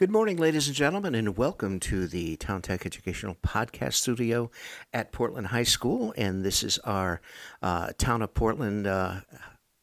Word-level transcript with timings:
Good 0.00 0.10
morning, 0.10 0.38
ladies 0.38 0.66
and 0.66 0.74
gentlemen, 0.74 1.14
and 1.14 1.36
welcome 1.36 1.78
to 1.80 2.06
the 2.06 2.36
Town 2.36 2.62
Tech 2.62 2.86
Educational 2.86 3.34
Podcast 3.46 3.92
Studio 3.96 4.50
at 4.94 5.12
Portland 5.12 5.48
High 5.48 5.64
School. 5.64 6.14
And 6.16 6.42
this 6.42 6.62
is 6.62 6.78
our 6.78 7.20
uh, 7.60 7.90
Town 7.98 8.22
of 8.22 8.32
Portland 8.32 8.86
uh, 8.86 9.16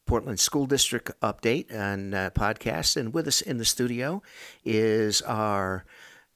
Portland 0.08 0.40
School 0.40 0.66
District 0.66 1.12
update 1.22 1.72
and 1.72 2.16
uh, 2.16 2.30
podcast. 2.30 2.96
And 2.96 3.14
with 3.14 3.28
us 3.28 3.40
in 3.40 3.58
the 3.58 3.64
studio 3.64 4.20
is 4.64 5.22
our 5.22 5.84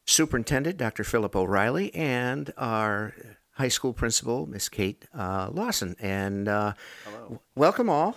superintendent, 0.06 0.76
Dr. 0.76 1.02
Philip 1.02 1.34
O'Reilly, 1.34 1.92
and 1.92 2.52
our 2.56 3.16
high 3.54 3.66
school 3.66 3.92
principal, 3.92 4.46
Miss 4.46 4.68
Kate 4.68 5.06
uh, 5.12 5.50
Lawson. 5.52 5.96
And 5.98 6.46
uh, 6.46 6.74
welcome 7.56 7.90
all. 7.90 8.16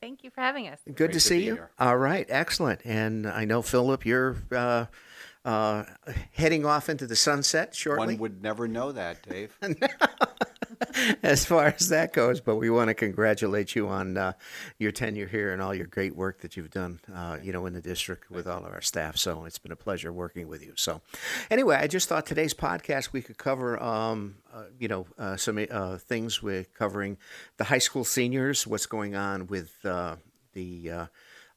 Thank 0.00 0.24
you 0.24 0.30
for 0.30 0.40
having 0.40 0.66
us. 0.68 0.80
Good 0.86 0.96
Great 0.96 1.06
to 1.08 1.12
to 1.14 1.20
see 1.20 1.38
be 1.38 1.44
you. 1.44 1.54
here. 1.54 1.70
All 1.78 1.96
right, 1.96 2.26
excellent. 2.28 2.80
And 2.84 3.26
I 3.26 3.44
know 3.44 3.60
Philip, 3.62 4.06
you're 4.06 4.36
uh, 4.50 4.86
uh, 5.44 5.84
heading 6.32 6.64
off 6.64 6.88
into 6.88 7.06
the 7.06 7.16
sunset 7.16 7.74
shortly, 7.74 8.14
One 8.14 8.18
would 8.18 8.42
never 8.42 8.66
know 8.66 8.92
that, 8.92 9.22
Dave. 9.28 9.56
as 11.22 11.44
far 11.44 11.66
as 11.66 11.88
that 11.88 12.12
goes. 12.12 12.40
But 12.40 12.56
we 12.56 12.70
want 12.70 12.88
to 12.88 12.94
congratulate 12.94 13.74
you 13.74 13.88
on 13.88 14.16
uh, 14.16 14.32
your 14.78 14.92
tenure 14.92 15.26
here 15.26 15.52
and 15.52 15.60
all 15.60 15.74
your 15.74 15.86
great 15.86 16.16
work 16.16 16.40
that 16.40 16.56
you've 16.56 16.70
done, 16.70 17.00
uh, 17.14 17.38
you 17.42 17.52
know, 17.52 17.66
in 17.66 17.72
the 17.72 17.80
district 17.80 18.30
with 18.30 18.46
all 18.46 18.64
of 18.64 18.72
our 18.72 18.80
staff. 18.80 19.16
So 19.16 19.44
it's 19.44 19.58
been 19.58 19.72
a 19.72 19.76
pleasure 19.76 20.12
working 20.12 20.48
with 20.48 20.64
you. 20.64 20.72
So, 20.76 21.00
anyway, 21.50 21.76
I 21.76 21.86
just 21.86 22.08
thought 22.08 22.26
today's 22.26 22.54
podcast 22.54 23.12
we 23.12 23.22
could 23.22 23.38
cover, 23.38 23.82
um, 23.82 24.36
uh, 24.52 24.64
you 24.78 24.88
know, 24.88 25.06
uh, 25.18 25.36
some 25.36 25.64
uh, 25.70 25.98
things 25.98 26.42
with 26.42 26.72
covering 26.74 27.18
the 27.56 27.64
high 27.64 27.78
school 27.78 28.04
seniors, 28.04 28.66
what's 28.66 28.86
going 28.86 29.14
on 29.14 29.46
with 29.46 29.74
uh, 29.84 30.16
the 30.54 31.08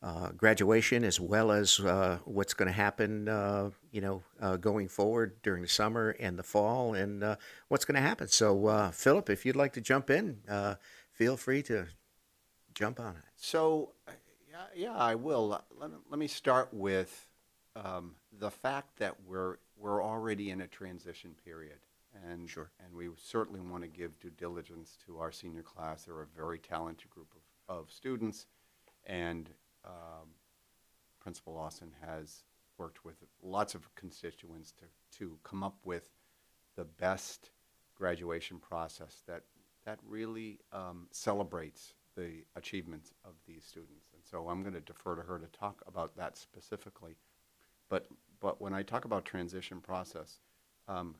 uh, 0.03 0.29
graduation, 0.35 1.05
as 1.05 1.17
well 1.19 1.49
as 1.51 1.79
uh, 1.79 2.19
what's 2.25 2.53
going 2.53 2.67
to 2.67 2.73
happen, 2.73 3.29
uh, 3.29 3.69
you 3.91 4.01
know, 4.01 4.21
uh, 4.41 4.57
going 4.57 4.89
forward 4.89 5.41
during 5.43 5.61
the 5.61 5.67
summer 5.69 6.09
and 6.19 6.37
the 6.37 6.43
fall, 6.43 6.93
and 6.93 7.23
uh, 7.23 7.35
what's 7.69 7.85
going 7.85 7.95
to 7.95 8.01
happen. 8.01 8.27
So, 8.27 8.67
uh, 8.67 8.91
Philip, 8.91 9.29
if 9.29 9.45
you'd 9.45 9.55
like 9.55 9.71
to 9.73 9.81
jump 9.81 10.09
in, 10.09 10.39
uh, 10.49 10.75
feel 11.13 11.37
free 11.37 11.63
to 11.63 11.87
jump 12.73 12.99
on 12.99 13.15
it. 13.15 13.23
So, 13.37 13.93
yeah, 14.51 14.65
yeah, 14.75 14.93
I 14.93 15.15
will. 15.15 15.47
Let 15.79 15.89
me, 15.89 15.97
let 16.09 16.19
me 16.19 16.27
start 16.27 16.67
with 16.73 17.27
um, 17.77 18.15
the 18.39 18.51
fact 18.51 18.97
that 18.97 19.15
we're 19.25 19.57
we're 19.77 20.03
already 20.03 20.49
in 20.49 20.61
a 20.61 20.67
transition 20.67 21.33
period, 21.45 21.79
and 22.29 22.49
Sure. 22.49 22.69
and 22.83 22.93
we 22.93 23.09
certainly 23.17 23.61
want 23.61 23.83
to 23.83 23.89
give 23.89 24.19
due 24.19 24.31
diligence 24.31 24.97
to 25.05 25.17
our 25.19 25.31
senior 25.31 25.63
class. 25.63 26.03
They're 26.03 26.21
a 26.21 26.27
very 26.27 26.59
talented 26.59 27.09
group 27.09 27.33
of, 27.69 27.77
of 27.77 27.91
students, 27.91 28.47
and 29.05 29.49
um, 29.85 30.29
Principal 31.19 31.53
Lawson 31.53 31.91
has 32.05 32.43
worked 32.77 33.05
with 33.05 33.15
lots 33.41 33.75
of 33.75 33.93
constituents 33.95 34.73
to 34.73 34.85
to 35.19 35.37
come 35.43 35.63
up 35.63 35.77
with 35.83 36.09
the 36.75 36.85
best 36.85 37.51
graduation 37.95 38.57
process 38.57 39.23
that 39.27 39.43
that 39.85 39.99
really 40.07 40.59
um, 40.71 41.07
celebrates 41.11 41.93
the 42.15 42.43
achievements 42.55 43.11
of 43.25 43.31
these 43.47 43.63
students. 43.65 44.07
And 44.13 44.23
so 44.23 44.47
I'm 44.47 44.61
going 44.61 44.73
to 44.73 44.81
defer 44.81 45.15
to 45.15 45.21
her 45.23 45.39
to 45.39 45.47
talk 45.47 45.81
about 45.87 46.15
that 46.17 46.37
specifically. 46.37 47.15
But 47.89 48.07
but 48.39 48.61
when 48.61 48.73
I 48.73 48.83
talk 48.83 49.05
about 49.05 49.25
transition 49.25 49.79
process, 49.79 50.39
um, 50.87 51.15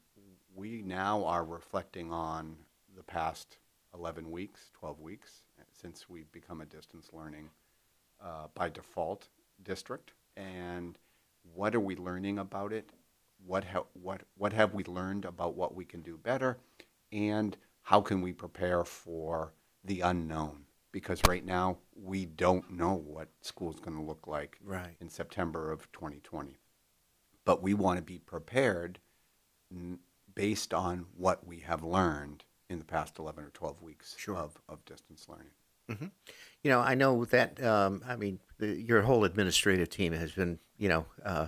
we 0.56 0.82
now 0.82 1.24
are 1.26 1.46
reflecting 1.46 2.12
on 2.12 2.56
the 2.96 3.04
past 3.04 3.58
11 3.94 4.30
weeks, 4.30 4.70
12 4.74 5.00
weeks 5.00 5.44
uh, 5.60 5.64
since 5.72 6.10
we've 6.10 6.32
become 6.32 6.62
a 6.62 6.66
distance 6.66 7.10
learning 7.14 7.50
uh, 8.24 8.48
by 8.56 8.70
default 8.70 9.28
district, 9.64 10.14
and 10.38 10.98
what 11.54 11.76
are 11.76 11.80
we 11.80 11.96
learning 11.96 12.40
about 12.40 12.72
it? 12.74 12.90
What 13.46 13.66
ha- 13.66 13.86
what 13.94 14.22
what 14.38 14.54
have 14.54 14.74
we 14.74 14.84
learned 14.86 15.26
about 15.26 15.56
what 15.56 15.76
we 15.76 15.86
can 15.86 16.02
do 16.02 16.18
better, 16.18 16.58
and 17.12 17.58
how 17.84 18.02
can 18.02 18.22
we 18.22 18.32
prepare 18.34 18.84
for 18.86 19.54
the 19.84 20.02
unknown? 20.02 20.66
Because 20.92 21.20
right 21.28 21.44
now 21.46 21.78
we 21.96 22.26
don't 22.26 22.72
know 22.72 22.94
what 22.94 23.28
school's 23.42 23.80
going 23.80 23.98
to 23.98 24.04
look 24.04 24.28
like 24.28 24.58
Right. 24.64 24.96
in 25.02 25.10
September 25.10 25.72
of 25.72 25.92
2020, 25.92 26.60
but 27.46 27.62
we 27.64 27.74
want 27.74 27.98
to 27.98 28.04
be 28.04 28.20
prepared 28.20 29.00
n- 29.72 30.00
based 30.36 30.74
on 30.74 31.08
what 31.18 31.46
we 31.48 31.60
have 31.60 31.84
learned 31.84 32.46
in 32.70 32.78
the 32.80 32.86
past 32.86 33.18
11 33.20 33.44
or 33.44 33.50
12 33.50 33.82
weeks 33.82 34.16
Sure. 34.18 34.38
of, 34.38 34.62
of 34.70 34.86
distance 34.86 35.28
learning. 35.28 35.52
You 36.64 36.70
know, 36.70 36.80
I 36.80 36.96
know 36.96 37.26
that. 37.26 37.62
Um, 37.64 38.04
I 38.08 38.16
mean, 38.16 38.40
the, 38.58 38.68
your 38.68 39.02
whole 39.02 39.26
administrative 39.26 39.90
team 39.90 40.14
has 40.14 40.32
been, 40.32 40.60
you 40.78 40.90
know, 40.90 41.06
uh, 41.24 41.48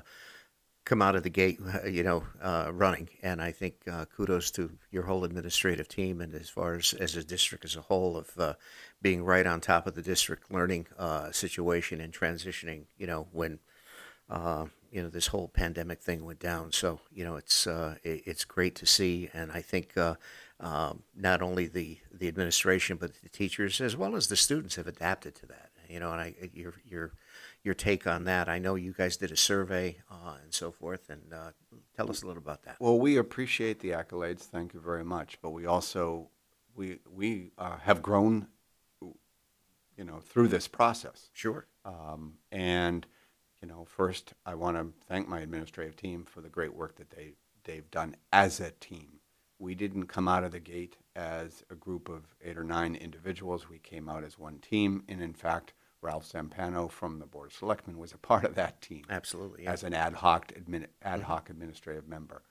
come 0.86 1.02
out 1.02 1.16
of 1.16 1.24
the 1.24 1.30
gate, 1.30 1.60
uh, 1.84 1.88
you 1.88 2.04
know, 2.04 2.24
uh, 2.42 2.70
running, 2.72 3.10
and 3.24 3.42
I 3.42 3.52
think 3.52 3.76
uh, 3.92 4.06
kudos 4.06 4.52
to 4.52 4.72
your 4.92 5.04
whole 5.04 5.24
administrative 5.24 5.88
team, 5.88 6.22
and 6.22 6.34
as 6.36 6.50
far 6.50 6.76
as 6.76 6.94
as 6.94 7.16
a 7.16 7.24
district 7.24 7.66
as 7.66 7.76
a 7.76 7.82
whole, 7.82 8.16
of 8.16 8.30
uh, 8.38 8.54
being 9.02 9.24
right 9.24 9.48
on 9.48 9.62
top 9.62 9.88
of 9.88 9.96
the 9.96 10.02
district 10.02 10.52
learning 10.52 10.88
uh, 10.98 11.32
situation 11.32 12.00
and 12.00 12.14
transitioning. 12.14 12.86
You 12.98 13.08
know, 13.08 13.28
when 13.32 13.60
uh, 14.30 14.66
you 14.92 15.02
know 15.02 15.10
this 15.10 15.28
whole 15.28 15.48
pandemic 15.48 16.02
thing 16.02 16.24
went 16.24 16.40
down. 16.40 16.72
So 16.72 17.00
you 17.12 17.26
know 17.26 17.36
it's 17.36 17.68
uh, 17.68 17.96
it, 18.04 18.22
it's 18.26 18.46
great 18.46 18.76
to 18.76 18.86
see, 18.86 19.30
and 19.34 19.52
I 19.52 19.62
think 19.62 19.98
um, 20.60 21.04
not 21.16 21.42
only 21.42 21.68
the 21.68 21.98
the 22.14 22.28
administration 22.28 22.98
but 22.98 23.12
the 23.22 23.30
teachers 23.30 23.82
as 23.82 23.96
well 23.98 24.16
as 24.16 24.28
the 24.28 24.36
students 24.36 24.76
have 24.76 24.88
adapted 24.88 25.36
to 25.36 25.46
that. 25.48 25.72
You 25.90 26.00
know, 26.00 26.12
and 26.12 26.22
I 26.22 26.36
your 26.54 26.74
your 26.86 27.12
your 27.64 27.74
take 27.74 28.08
on 28.08 28.24
that. 28.26 28.50
I 28.50 28.60
know 28.60 28.76
you 28.76 28.94
guys 28.94 29.18
did 29.18 29.32
a 29.32 29.38
survey 29.38 29.98
uh, 30.10 30.36
and 30.44 30.54
so 30.54 30.72
forth, 30.72 31.10
and 31.10 31.34
uh, 31.34 31.52
tell 31.96 32.10
us 32.10 32.24
a 32.24 32.28
little 32.28 32.42
about 32.42 32.64
that. 32.64 32.78
Well, 32.80 33.00
we 33.00 33.18
appreciate 33.18 33.80
the 33.80 33.90
accolades. 33.90 34.42
Thank 34.42 34.74
you 34.74 34.80
very 34.80 35.04
much. 35.04 35.38
But 35.42 35.52
we 35.52 35.66
also 35.66 36.30
we 36.76 37.00
we 37.14 37.52
uh, 37.58 37.78
have 37.78 38.02
grown, 38.02 38.48
you 39.02 40.04
know, 40.04 40.20
through 40.20 40.48
this 40.48 40.68
process. 40.68 41.30
Sure. 41.34 41.68
Um, 41.84 42.36
and 42.52 43.06
you 43.62 43.68
know, 43.68 43.86
first 43.86 44.34
I 44.46 44.56
want 44.56 44.78
to 44.78 44.94
thank 45.08 45.28
my 45.28 45.40
administrative 45.42 45.96
team 45.96 46.26
for 46.26 46.42
the 46.42 46.50
great 46.50 46.74
work 46.74 46.96
that 46.98 47.12
they 47.12 47.34
they've 47.64 47.90
done 47.92 48.16
as 48.32 48.60
a 48.60 48.72
team. 48.72 49.20
We 49.58 49.76
didn't 49.76 50.08
come 50.08 50.28
out 50.28 50.44
of 50.44 50.52
the 50.52 50.60
gate 50.60 50.98
as 51.16 51.64
a 51.70 51.76
group 51.76 52.10
of 52.10 52.36
eight 52.44 52.58
or 52.58 52.64
nine 52.64 52.96
individuals. 52.96 53.70
We 53.70 53.80
came 53.80 54.10
out 54.10 54.24
as 54.24 54.38
one 54.38 54.60
team, 54.60 55.04
and 55.08 55.22
in 55.22 55.34
fact, 55.34 55.74
Ralph 56.02 56.32
Zampano 56.32 56.90
from 56.92 57.20
the 57.20 57.26
Board 57.26 57.48
of 57.48 57.58
Selectmen 57.58 57.98
was 57.98 58.14
a 58.14 58.18
part 58.18 58.44
of 58.44 58.56
that 58.56 58.82
team 58.82 59.06
Absolutely. 59.10 59.64
Yeah. 59.64 59.72
as 59.72 59.84
an 59.84 59.94
ad 59.94 60.14
hoc 60.14 60.52
admin, 60.54 60.82
mm-hmm. 60.82 61.08
ad 61.08 61.22
hoc 61.22 61.50
administrative 61.50 62.08
member, 62.08 62.44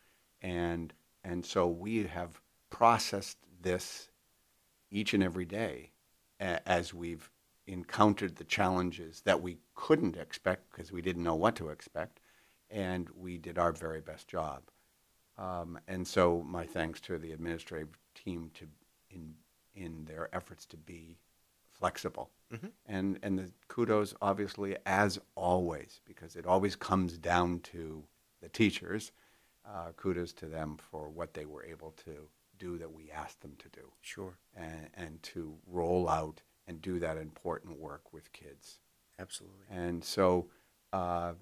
and 0.43 0.93
and 1.23 1.45
so 1.45 1.69
we 1.69 2.05
have 2.05 2.41
processed 2.71 3.39
this 3.61 4.11
each 4.91 5.15
and 5.15 5.23
every 5.23 5.45
day 5.45 5.93
a- 6.41 6.67
as 6.69 6.93
we've 6.93 7.31
encountered 7.67 8.37
the 8.37 8.45
challenges 8.45 9.23
that 9.25 9.41
we 9.41 9.59
couldn't 9.75 10.17
expect 10.17 10.71
because 10.71 10.93
we 10.93 11.01
didn't 11.01 11.23
know 11.23 11.35
what 11.35 11.57
to 11.57 11.69
expect, 11.69 12.21
and 12.71 13.09
we 13.15 13.39
did 13.39 13.59
our 13.59 13.73
very 13.73 14.01
best 14.01 14.27
job. 14.27 14.63
Um, 15.37 15.79
and 15.89 16.07
so 16.07 16.43
my 16.47 16.65
thanks 16.65 17.01
to 17.03 17.19
the 17.19 17.33
administrative 17.33 17.99
team 18.15 18.51
to 18.55 18.67
in 19.11 19.35
in 19.75 20.05
their 20.05 20.29
efforts 20.35 20.65
to 20.67 20.77
be 20.77 21.19
flexible. 21.71 22.31
And 22.87 23.19
and 23.23 23.39
the 23.39 23.51
kudos 23.69 24.15
obviously 24.23 24.77
as 24.87 25.19
always 25.35 26.01
because 26.05 26.37
it 26.37 26.47
always 26.47 26.77
comes 26.77 27.19
down 27.19 27.61
to 27.61 28.05
the 28.41 28.49
teachers. 28.49 29.13
Uh, 29.67 29.93
kudos 29.97 30.33
to 30.35 30.47
them 30.47 30.77
for 30.77 31.09
what 31.09 31.33
they 31.33 31.47
were 31.47 31.65
able 31.65 31.93
to 32.05 32.29
do 32.59 32.79
that 32.79 32.93
we 32.93 33.11
asked 33.11 33.41
them 33.41 33.55
to 33.59 33.69
do 33.71 33.91
sure. 34.03 34.37
and, 34.55 34.89
and 34.95 35.23
to 35.23 35.55
roll 35.67 36.09
out 36.09 36.43
and 36.69 36.81
do 36.81 36.99
that 36.99 37.17
important 37.17 37.79
work 37.79 38.13
with 38.13 38.33
kids. 38.33 38.79
Absolutely. 39.19 39.67
And 39.71 40.05
so, 40.05 40.47
uh, 40.93 41.33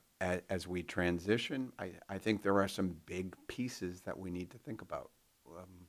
as 0.48 0.66
we 0.68 0.82
transition, 0.82 1.72
I, 1.78 1.92
I 2.08 2.18
think 2.18 2.42
there 2.42 2.60
are 2.60 2.68
some 2.68 2.96
big 3.06 3.34
pieces 3.48 4.00
that 4.02 4.18
we 4.18 4.30
need 4.30 4.50
to 4.50 4.58
think 4.58 4.82
about. 4.82 5.10
Um, 5.48 5.88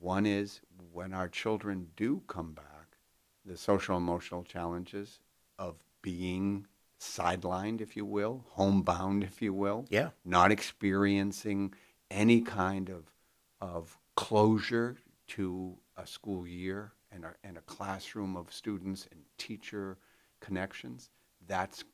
one 0.00 0.26
is 0.26 0.60
when 0.92 1.12
our 1.12 1.28
children 1.28 1.88
do 1.96 2.22
come 2.26 2.52
back, 2.52 2.96
the 3.44 3.56
social 3.56 3.96
emotional 3.96 4.42
challenges 4.42 5.20
of 5.58 5.76
being 6.02 6.66
sidelined, 7.00 7.80
if 7.80 7.96
you 7.96 8.04
will, 8.04 8.44
homebound, 8.48 9.22
if 9.22 9.42
you 9.42 9.52
will, 9.52 9.86
Yeah. 9.90 10.10
not 10.24 10.50
experiencing 10.50 11.74
any 12.10 12.40
kind 12.40 12.88
of, 12.88 13.12
of 13.60 13.98
closure 14.14 14.96
to 15.28 15.76
a 15.96 16.06
school 16.06 16.46
year 16.46 16.92
and 17.12 17.24
a, 17.24 17.34
and 17.44 17.58
a 17.58 17.62
classroom 17.62 18.36
of 18.36 18.52
students 18.52 19.06
and 19.10 19.20
teacher 19.38 19.98
connections, 20.40 21.10
that's 21.46 21.84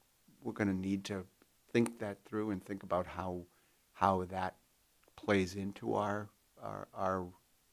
we're 0.42 0.52
going 0.52 0.68
to 0.68 0.74
need 0.74 1.04
to 1.04 1.24
think 1.72 1.98
that 2.00 2.24
through 2.24 2.50
and 2.50 2.64
think 2.64 2.82
about 2.82 3.06
how 3.06 3.42
how 3.94 4.24
that 4.24 4.56
plays 5.16 5.54
into 5.56 5.94
our 5.94 6.30
our 6.62 6.88
our, 6.94 7.26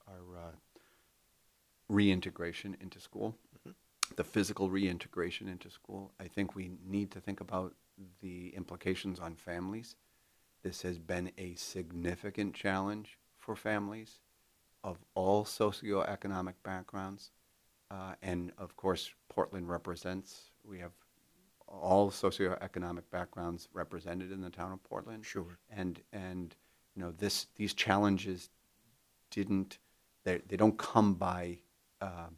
our 0.08 0.38
uh, 0.38 0.52
reintegration 1.90 2.78
into 2.82 3.00
school, 3.00 3.36
the 4.16 4.24
physical 4.24 4.70
reintegration 4.70 5.48
into 5.48 5.70
school. 5.70 6.14
I 6.20 6.28
think 6.28 6.56
we 6.56 6.72
need 6.88 7.12
to 7.12 7.20
think 7.22 7.42
about 7.42 7.74
the 8.22 8.50
implications 8.56 9.20
on 9.20 9.36
families 9.36 9.96
This 10.64 10.82
has 10.82 11.00
been 11.00 11.32
a 11.38 11.56
significant 11.56 12.54
challenge 12.54 13.18
for 13.38 13.56
families 13.56 14.20
of 14.84 14.98
all 15.16 15.46
socioeconomic 15.46 16.56
backgrounds. 16.64 17.32
Uh, 17.92 18.16
and 18.22 18.52
of 18.58 18.76
course, 18.76 19.12
Portland 19.30 19.70
represents, 19.70 20.52
we 20.64 20.80
have 20.80 20.92
all 21.70 22.10
socioeconomic 22.10 23.04
backgrounds 23.12 23.70
represented 23.74 24.32
in 24.32 24.42
the 24.42 24.50
town 24.50 24.72
of 24.72 24.84
Portland. 24.84 25.26
Sure. 25.26 25.58
And, 25.70 26.02
and, 26.12 26.56
you 26.96 27.02
know, 27.02 27.12
this, 27.12 27.48
these 27.56 27.74
challenges 27.74 28.50
didn't, 29.32 29.78
they, 30.24 30.42
they 30.48 30.58
don't 30.58 30.78
come 30.78 31.14
by, 31.14 31.60
um, 32.02 32.38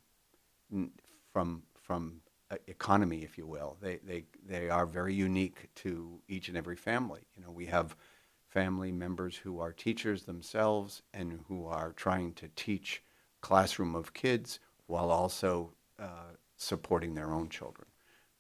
n- 0.71 0.91
from, 1.31 1.63
from 1.81 2.21
uh, 2.51 2.57
economy, 2.67 3.23
if 3.23 3.37
you 3.37 3.47
will. 3.47 3.77
They, 3.81 3.99
they, 4.05 4.25
they 4.45 4.69
are 4.69 4.85
very 4.85 5.13
unique 5.13 5.69
to 5.75 6.19
each 6.27 6.49
and 6.49 6.57
every 6.57 6.75
family. 6.75 7.21
You 7.35 7.43
know, 7.43 7.51
we 7.51 7.67
have 7.67 7.95
family 8.49 8.91
members 8.91 9.37
who 9.37 9.59
are 9.61 9.71
teachers 9.71 10.23
themselves 10.23 11.01
and 11.13 11.39
who 11.47 11.65
are 11.67 11.93
trying 11.93 12.33
to 12.33 12.49
teach 12.55 13.01
classroom 13.39 13.95
of 13.95 14.13
kids 14.13 14.59
while 14.87 15.09
also 15.09 15.71
uh, 15.97 16.33
supporting 16.57 17.15
their 17.15 17.31
own 17.31 17.47
children. 17.47 17.87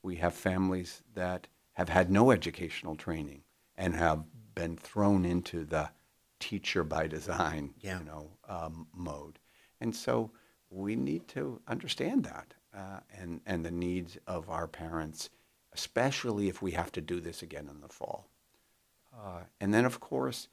We 0.03 0.15
have 0.17 0.33
families 0.33 1.01
that 1.13 1.47
have 1.73 1.89
had 1.89 2.09
no 2.11 2.31
educational 2.31 2.95
training 2.95 3.43
and 3.75 3.95
have 3.95 4.23
been 4.55 4.75
thrown 4.77 5.25
into 5.25 5.63
the 5.65 5.89
teacher 6.39 6.83
by 6.83 7.07
design, 7.07 7.73
Yeah. 7.79 7.99
you 7.99 8.05
know, 8.05 8.31
um, 8.47 8.87
mode. 8.93 9.39
And 9.79 9.95
so 9.95 10.31
we 10.69 10.95
need 10.95 11.27
to 11.29 11.61
understand 11.67 12.23
that 12.25 12.53
uh, 12.73 12.99
and, 13.17 13.41
and 13.45 13.65
the 13.65 13.71
needs 13.71 14.17
of 14.27 14.49
our 14.49 14.67
parents, 14.67 15.29
especially 15.73 16.49
if 16.49 16.61
we 16.61 16.71
have 16.71 16.91
to 16.93 17.01
do 17.01 17.19
this 17.19 17.41
again 17.41 17.67
in 17.69 17.81
the 17.81 17.87
fall. 17.89 18.27
Uh, 19.13 19.41
and 19.59 19.73
then, 19.73 19.85
of 19.85 19.99
course, 19.99 20.47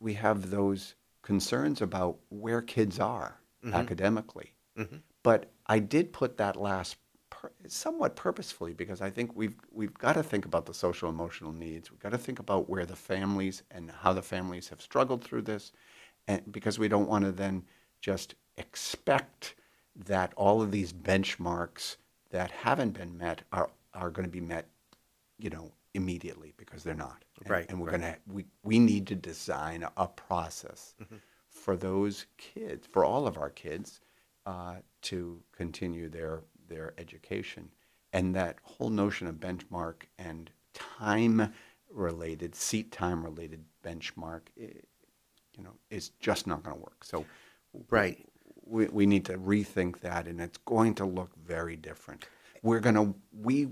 we 0.00 0.14
have 0.14 0.50
those 0.50 0.94
concerns 1.22 1.80
about 1.80 2.16
where 2.30 2.62
kids 2.62 2.98
are 2.98 3.38
academically. 3.72 4.54
But 5.22 5.52
I 5.66 5.78
did 5.78 6.12
put 6.12 6.36
that 6.38 6.56
last 6.56 6.96
somewhat 7.68 8.16
purposefully 8.16 8.74
because 8.74 9.00
I 9.00 9.10
think 9.10 9.36
we've 9.36 9.56
we've 9.72 9.94
got 9.94 10.14
to 10.14 10.22
think 10.22 10.44
about 10.46 10.66
the 10.66 10.74
social 10.74 11.08
emotional 11.08 11.52
needs. 11.52 11.90
We've 11.90 12.00
got 12.00 12.12
to 12.12 12.18
think 12.18 12.38
about 12.38 12.68
where 12.68 12.86
the 12.86 12.96
families 12.96 13.62
and 13.70 13.90
how 13.90 14.12
the 14.12 14.22
families 14.22 14.68
have 14.68 14.80
struggled 14.82 15.22
through 15.24 15.42
this, 15.42 15.72
and 16.28 16.42
because 16.52 16.78
we 16.78 16.88
don't 16.88 17.08
want 17.08 17.24
to 17.24 17.32
then 17.32 17.64
just 18.00 18.34
expect 18.56 19.54
that 19.96 20.32
all 20.36 20.62
of 20.62 20.70
these 20.72 20.92
benchmarks 20.92 21.96
that 22.30 22.50
haven't 22.50 22.92
been 22.92 23.16
met 23.18 23.42
are 23.52 23.70
are 23.94 24.10
going 24.10 24.26
to 24.26 24.32
be 24.32 24.40
met 24.40 24.66
you 25.38 25.50
know, 25.50 25.72
immediately 25.94 26.54
because 26.56 26.84
they're 26.84 26.94
not. 26.94 27.24
And, 27.44 27.50
Right, 27.50 27.66
And 27.68 27.80
we're 27.80 27.86
right. 27.86 28.00
gonna 28.00 28.16
we 28.32 28.46
we 28.62 28.78
need 28.78 29.06
to 29.08 29.14
design 29.14 29.86
a 29.96 30.08
process 30.08 30.94
for 31.48 31.76
those 31.76 32.26
kids, 32.38 32.86
for 32.86 33.04
all 33.04 33.26
of 33.26 33.36
our 33.38 33.50
kids, 33.50 34.00
uh, 34.46 34.76
to 35.02 35.42
continue 35.52 36.08
their 36.08 36.40
their 36.72 36.94
education. 36.98 37.70
And 38.12 38.34
that 38.34 38.56
whole 38.62 38.90
notion 38.90 39.26
of 39.26 39.36
benchmark 39.36 40.02
and 40.18 40.50
time 40.74 41.52
related, 41.90 42.54
seat 42.54 42.90
time 42.92 43.22
related 43.24 43.64
benchmark, 43.84 44.42
i- 44.60 44.80
you 45.56 45.62
know, 45.62 45.74
is 45.90 46.10
just 46.20 46.46
not 46.46 46.62
going 46.62 46.76
to 46.76 46.82
work. 46.82 47.04
So, 47.04 47.24
Right. 47.90 48.26
we, 48.64 48.86
we 48.86 49.06
need 49.06 49.24
to 49.26 49.38
rethink 49.38 50.00
that 50.00 50.26
and 50.28 50.40
it's 50.40 50.58
going 50.58 50.94
to 50.96 51.04
look 51.06 51.34
very 51.36 51.74
different 51.74 52.26
we're 52.62 52.80
going 52.80 52.94
to 52.94 53.14
we 53.32 53.68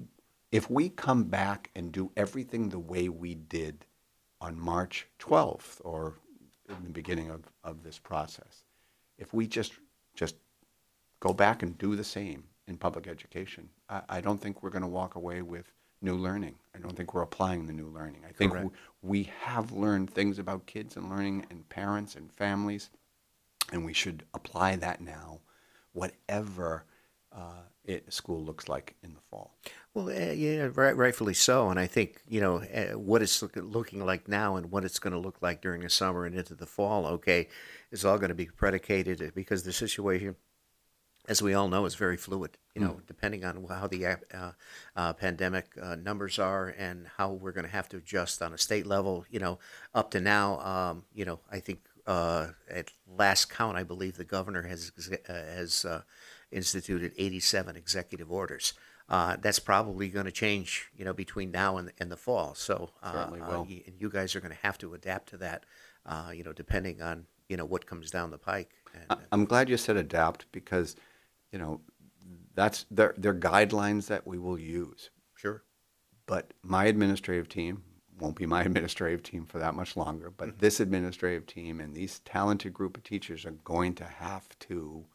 if 0.50 0.68
we 0.70 0.88
come 0.88 1.24
back 1.24 1.70
and 1.76 1.92
do 1.92 2.10
everything 2.16 2.70
the 2.70 2.78
way 2.78 3.08
we 3.08 3.34
did 3.36 3.84
on 4.40 4.58
march 4.58 5.06
12th 5.20 5.80
or 5.84 6.14
in 6.68 6.82
the 6.82 6.88
beginning 6.90 7.30
of, 7.30 7.44
of 7.62 7.82
this 7.84 7.98
process 7.98 8.64
if 9.18 9.32
we 9.34 9.46
just 9.46 9.74
just 10.14 10.34
go 11.20 11.32
back 11.32 11.62
and 11.62 11.76
do 11.78 11.94
the 11.94 12.02
same 12.04 12.42
in 12.66 12.76
public 12.76 13.06
education 13.06 13.68
i, 13.88 14.02
I 14.08 14.20
don't 14.20 14.40
think 14.40 14.62
we're 14.62 14.70
going 14.70 14.82
to 14.82 14.88
walk 14.88 15.14
away 15.14 15.42
with 15.42 15.72
new 16.02 16.16
learning 16.16 16.54
i 16.74 16.78
don't 16.78 16.96
think 16.96 17.14
we're 17.14 17.22
applying 17.22 17.66
the 17.66 17.72
new 17.72 17.88
learning 17.88 18.22
i 18.28 18.32
think 18.32 18.52
Correct. 18.52 18.70
we, 19.02 19.20
we 19.20 19.30
have 19.40 19.72
learned 19.72 20.10
things 20.10 20.38
about 20.38 20.66
kids 20.66 20.96
and 20.96 21.10
learning 21.10 21.46
and 21.50 21.68
parents 21.68 22.16
and 22.16 22.32
families 22.32 22.90
and 23.72 23.84
we 23.84 23.92
should 23.92 24.24
apply 24.34 24.76
that 24.76 25.00
now, 25.00 25.40
whatever 25.92 26.84
uh, 27.32 27.62
it, 27.84 28.12
school 28.12 28.42
looks 28.42 28.68
like 28.68 28.96
in 29.02 29.14
the 29.14 29.20
fall. 29.30 29.56
Well, 29.94 30.08
uh, 30.08 30.32
yeah, 30.32 30.68
right, 30.74 30.96
rightfully 30.96 31.34
so. 31.34 31.70
And 31.70 31.78
I 31.78 31.86
think 31.86 32.22
you 32.28 32.40
know 32.40 32.56
uh, 32.56 32.98
what 32.98 33.22
it's 33.22 33.40
look, 33.42 33.56
looking 33.56 34.04
like 34.04 34.28
now 34.28 34.56
and 34.56 34.70
what 34.70 34.84
it's 34.84 34.98
going 34.98 35.12
to 35.12 35.18
look 35.18 35.40
like 35.40 35.60
during 35.60 35.82
the 35.82 35.90
summer 35.90 36.24
and 36.24 36.34
into 36.34 36.54
the 36.54 36.66
fall. 36.66 37.06
Okay, 37.06 37.48
is 37.90 38.04
all 38.04 38.18
going 38.18 38.28
to 38.28 38.34
be 38.34 38.46
predicated 38.46 39.22
uh, 39.22 39.30
because 39.34 39.62
the 39.62 39.72
situation, 39.72 40.36
as 41.30 41.40
we 41.40 41.54
all 41.54 41.68
know, 41.68 41.86
is 41.86 41.94
very 41.94 42.16
fluid. 42.16 42.58
You 42.74 42.82
know, 42.82 43.00
depending 43.06 43.44
on 43.44 43.64
how 43.68 43.86
the 43.86 44.06
uh, 44.06 44.52
uh, 44.96 45.12
pandemic 45.12 45.66
uh, 45.80 45.94
numbers 45.94 46.38
are 46.38 46.68
and 46.68 47.06
how 47.16 47.32
we're 47.32 47.52
going 47.52 47.64
to 47.64 47.70
have 47.70 47.88
to 47.90 47.98
adjust 47.98 48.42
on 48.42 48.52
a 48.52 48.58
state 48.58 48.86
level. 48.86 49.24
You 49.30 49.38
know, 49.38 49.58
up 49.94 50.10
to 50.12 50.20
now, 50.20 50.58
um, 50.60 51.04
you 51.14 51.24
know, 51.24 51.40
I 51.50 51.60
think 51.60 51.80
uh, 52.06 52.48
at 52.68 52.90
last 53.06 53.50
count, 53.50 53.76
I 53.76 53.84
believe 53.84 54.16
the 54.16 54.24
governor 54.24 54.62
has 54.62 54.92
uh, 55.28 55.32
has 55.32 55.84
uh, 55.84 56.02
instituted 56.50 57.12
87 57.16 57.76
executive 57.76 58.32
orders. 58.32 58.72
Uh, 59.08 59.36
that's 59.40 59.58
probably 59.58 60.08
going 60.08 60.26
to 60.26 60.32
change, 60.32 60.90
you 60.96 61.04
know, 61.04 61.12
between 61.12 61.50
now 61.50 61.76
and, 61.76 61.92
and 61.98 62.12
the 62.12 62.16
fall. 62.16 62.54
So, 62.54 62.90
uh, 63.02 63.06
uh, 63.06 63.48
will. 63.48 63.62
and 63.62 63.94
you 63.98 64.08
guys 64.08 64.36
are 64.36 64.40
going 64.40 64.54
to 64.54 64.62
have 64.62 64.78
to 64.78 64.94
adapt 64.94 65.30
to 65.30 65.36
that, 65.38 65.64
uh, 66.06 66.30
you 66.32 66.44
know, 66.44 66.52
depending 66.52 67.02
on 67.02 67.26
you 67.48 67.56
know 67.56 67.64
what 67.64 67.84
comes 67.84 68.10
down 68.10 68.30
the 68.30 68.38
pike. 68.38 68.70
And, 68.94 69.20
I'm 69.32 69.44
glad 69.44 69.68
you 69.68 69.76
said 69.76 69.96
adapt 69.96 70.46
because, 70.52 70.96
you 71.52 71.58
know, 71.58 71.80
that's 72.54 72.86
they're, 72.90 73.14
they're 73.16 73.34
guidelines 73.34 74.06
that 74.06 74.26
we 74.26 74.38
will 74.38 74.58
use. 74.58 75.10
sure, 75.34 75.62
But 76.26 76.52
my 76.62 76.84
administrative 76.86 77.48
team 77.48 77.82
won't 78.18 78.36
be 78.36 78.46
my 78.46 78.62
administrative 78.64 79.22
team 79.22 79.46
for 79.46 79.58
that 79.58 79.74
much 79.74 79.96
longer. 79.96 80.30
But 80.30 80.58
this 80.58 80.80
administrative 80.80 81.46
team 81.46 81.80
and 81.80 81.94
these 81.94 82.20
talented 82.20 82.72
group 82.72 82.96
of 82.96 83.02
teachers 83.02 83.44
are 83.44 83.52
going 83.52 83.94
to 83.94 84.04
have 84.04 84.48
to 84.60 85.06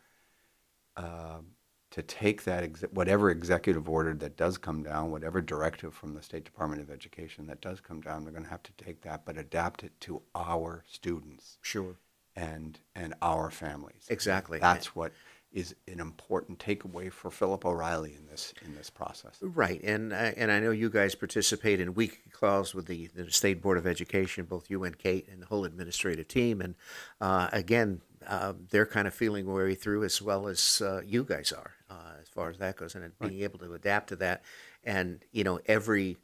um, 0.98 1.48
to 1.92 2.02
take 2.02 2.44
that 2.44 2.64
ex- 2.64 2.84
whatever 2.92 3.30
executive 3.30 3.88
order 3.88 4.14
that 4.14 4.36
does 4.36 4.58
come 4.58 4.84
down, 4.84 5.12
whatever 5.12 5.42
directive 5.42 5.94
from 5.94 6.14
the 6.14 6.22
State 6.22 6.44
Department 6.44 6.82
of 6.82 6.90
Education 6.90 7.48
that 7.48 7.62
does 7.62 7.80
come 7.80 8.02
down, 8.02 8.24
they're 8.24 8.34
going 8.34 8.44
to 8.44 8.50
have 8.50 8.64
to 8.64 8.74
take 8.74 9.02
that, 9.02 9.26
but 9.26 9.38
adapt 9.38 9.84
it 9.84 9.94
to 10.02 10.22
our 10.36 10.84
students 10.88 11.58
sure, 11.62 11.96
and 12.36 12.80
and 12.96 13.14
our 13.22 13.50
families. 13.50 14.08
Exactly. 14.10 14.60
That's 14.60 14.96
what 14.96 15.14
is 15.56 15.74
an 15.88 16.02
important 16.02 16.60
takeaway 16.60 17.10
for 17.10 17.32
Philip 17.32 17.66
O'Reilly 17.66 18.14
in 18.14 18.28
this 18.28 18.54
in 18.64 18.76
this 18.76 18.90
process. 18.90 19.38
right. 19.42 19.82
And 19.84 20.12
uh, 20.12 20.34
and 20.36 20.52
I 20.52 20.60
know 20.60 20.72
you 20.72 20.90
guys 20.90 21.16
participate 21.16 21.80
in 21.80 21.94
weekly 21.94 22.30
calls 22.32 22.76
with 22.76 22.88
the, 22.88 23.08
the 23.16 23.32
state 23.32 23.62
board 23.62 23.78
of 23.78 23.88
education, 23.88 24.44
both 24.46 24.70
you 24.70 24.84
and 24.84 24.98
Kate 24.98 25.28
and 25.32 25.42
the 25.42 25.46
whole 25.46 25.64
administrative 25.64 26.28
team. 26.28 26.60
And 26.60 26.76
uh, 27.22 27.48
again, 27.54 28.02
uh, 28.28 28.54
they're 28.70 28.86
kind 28.86 29.08
of 29.08 29.14
feeling 29.14 29.46
their 29.46 29.56
way 29.56 29.76
through 29.76 30.04
as 30.04 30.22
well 30.22 30.48
as 30.48 30.82
uh, 30.82 31.02
you 31.06 31.24
guys 31.24 31.54
are, 31.54 31.72
uh, 31.90 32.20
as 32.22 32.28
far 32.28 32.50
as 32.50 32.58
that 32.58 32.76
goes, 32.76 32.94
and 32.94 33.18
being 33.20 33.42
able 33.42 33.60
to 33.60 33.74
adapt 33.74 34.10
to 34.10 34.18
that. 34.18 34.44
And 34.84 35.24
you 35.32 35.46
know, 35.46 35.62
every 35.68 36.18